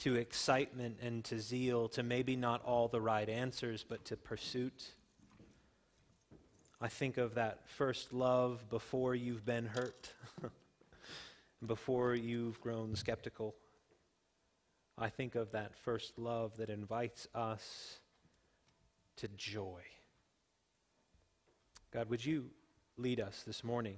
to 0.00 0.16
excitement 0.16 0.98
and 1.00 1.24
to 1.24 1.40
zeal, 1.40 1.88
to 1.88 2.02
maybe 2.02 2.36
not 2.36 2.62
all 2.66 2.86
the 2.86 3.00
right 3.00 3.30
answers, 3.30 3.82
but 3.82 4.04
to 4.04 4.16
pursuit. 4.18 4.90
I 6.82 6.88
think 6.88 7.16
of 7.16 7.36
that 7.36 7.66
first 7.66 8.12
love 8.12 8.68
before 8.68 9.14
you've 9.14 9.46
been 9.46 9.64
hurt, 9.64 10.12
before 11.66 12.14
you've 12.14 12.60
grown 12.60 12.94
skeptical. 12.96 13.54
I 14.96 15.08
think 15.08 15.34
of 15.34 15.52
that 15.52 15.74
first 15.74 16.18
love 16.18 16.56
that 16.58 16.70
invites 16.70 17.26
us 17.34 17.98
to 19.16 19.28
joy. 19.36 19.82
God, 21.92 22.10
would 22.10 22.24
you 22.24 22.50
lead 22.96 23.20
us 23.20 23.42
this 23.46 23.64
morning 23.64 23.96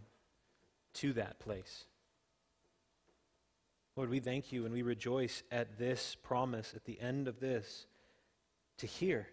to 0.94 1.12
that 1.14 1.38
place? 1.38 1.84
Lord, 3.94 4.10
we 4.10 4.20
thank 4.20 4.52
you 4.52 4.64
and 4.64 4.74
we 4.74 4.82
rejoice 4.82 5.42
at 5.50 5.78
this 5.78 6.16
promise, 6.22 6.72
at 6.74 6.84
the 6.84 7.00
end 7.00 7.28
of 7.28 7.40
this, 7.40 7.86
to 8.78 8.86
hear. 8.86 9.28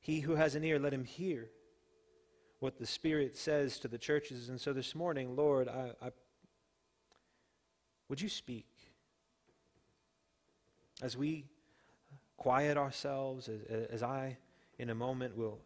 He 0.00 0.20
who 0.20 0.34
has 0.34 0.54
an 0.54 0.64
ear, 0.64 0.78
let 0.78 0.92
him 0.92 1.04
hear 1.04 1.48
what 2.60 2.78
the 2.78 2.86
Spirit 2.86 3.36
says 3.36 3.78
to 3.80 3.88
the 3.88 3.98
churches. 3.98 4.48
And 4.48 4.60
so 4.60 4.72
this 4.72 4.94
morning, 4.94 5.34
Lord, 5.34 5.66
I, 5.66 5.92
I 6.00 6.10
would 8.08 8.20
you 8.20 8.28
speak 8.28 8.66
as 11.02 11.16
we 11.16 11.46
quiet 12.36 12.76
ourselves, 12.76 13.48
as, 13.48 13.86
as 13.90 14.02
I, 14.02 14.36
in 14.78 14.90
a 14.90 14.94
moment, 14.94 15.36
will 15.36 15.58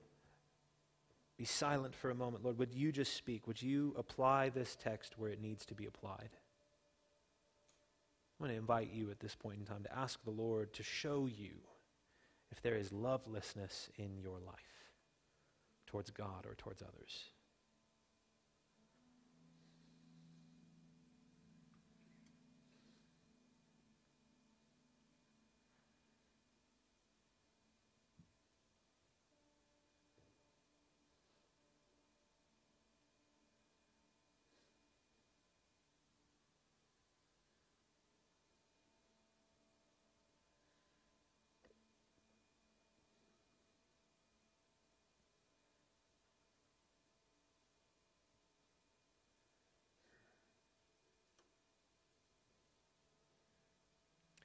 be 1.37 1.44
silent 1.44 1.96
for 1.96 2.11
a 2.11 2.14
moment. 2.14 2.44
Lord, 2.44 2.59
would 2.59 2.72
you 2.72 2.92
just 2.92 3.14
speak? 3.14 3.48
Would 3.48 3.61
you 3.61 3.92
apply 3.98 4.50
this 4.50 4.76
text 4.76 5.18
where 5.18 5.30
it 5.30 5.40
needs 5.40 5.66
to 5.66 5.74
be 5.74 5.87
applied? 5.87 6.30
I 8.38 8.42
want 8.42 8.52
to 8.52 8.59
invite 8.59 8.92
you 8.92 9.11
at 9.11 9.18
this 9.18 9.35
point 9.35 9.59
in 9.59 9.64
time 9.64 9.83
to 9.83 9.98
ask 9.98 10.22
the 10.22 10.30
Lord 10.30 10.72
to 10.74 10.85
show 10.85 11.26
you 11.26 11.54
if 12.52 12.62
there 12.62 12.76
is 12.76 12.92
lovelessness 12.92 13.88
in 13.96 14.18
your 14.18 14.38
life 14.38 14.73
towards 15.94 16.11
God 16.11 16.44
or 16.44 16.57
towards 16.57 16.83
others. 16.83 17.30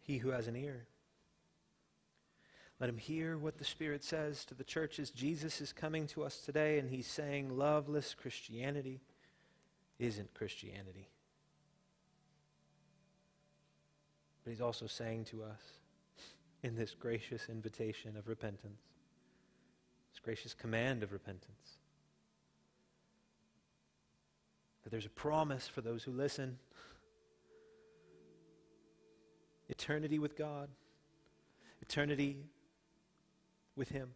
He 0.09 0.17
who 0.17 0.29
has 0.29 0.47
an 0.47 0.55
ear. 0.55 0.87
Let 2.79 2.89
him 2.89 2.97
hear 2.97 3.37
what 3.37 3.59
the 3.59 3.63
Spirit 3.63 4.03
says 4.03 4.43
to 4.45 4.55
the 4.55 4.63
churches. 4.63 5.11
Jesus 5.11 5.61
is 5.61 5.71
coming 5.71 6.07
to 6.07 6.23
us 6.23 6.39
today, 6.39 6.79
and 6.79 6.89
he's 6.89 7.05
saying 7.05 7.55
loveless 7.55 8.15
Christianity 8.19 9.01
isn't 9.99 10.33
Christianity. 10.33 11.09
But 14.43 14.49
he's 14.49 14.61
also 14.61 14.87
saying 14.87 15.25
to 15.25 15.43
us 15.43 15.61
in 16.63 16.75
this 16.75 16.95
gracious 16.99 17.47
invitation 17.47 18.17
of 18.17 18.27
repentance, 18.27 18.81
this 20.11 20.19
gracious 20.19 20.55
command 20.55 21.03
of 21.03 21.11
repentance, 21.11 21.77
that 24.83 24.89
there's 24.89 25.05
a 25.05 25.09
promise 25.09 25.67
for 25.67 25.81
those 25.81 26.03
who 26.03 26.11
listen 26.11 26.57
eternity 29.69 30.19
with 30.19 30.37
God, 30.37 30.69
eternity 31.81 32.37
with 33.75 33.89
Him. 33.89 34.09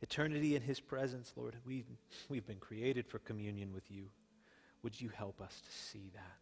Eternity 0.00 0.56
in 0.56 0.62
His 0.62 0.80
presence, 0.80 1.32
Lord. 1.36 1.56
We, 1.66 1.84
we've 2.28 2.46
been 2.46 2.58
created 2.58 3.06
for 3.06 3.18
communion 3.18 3.72
with 3.72 3.90
you. 3.90 4.06
Would 4.82 5.00
you 5.00 5.10
help 5.14 5.40
us 5.40 5.60
to 5.64 5.70
see 5.70 6.10
that? 6.14 6.41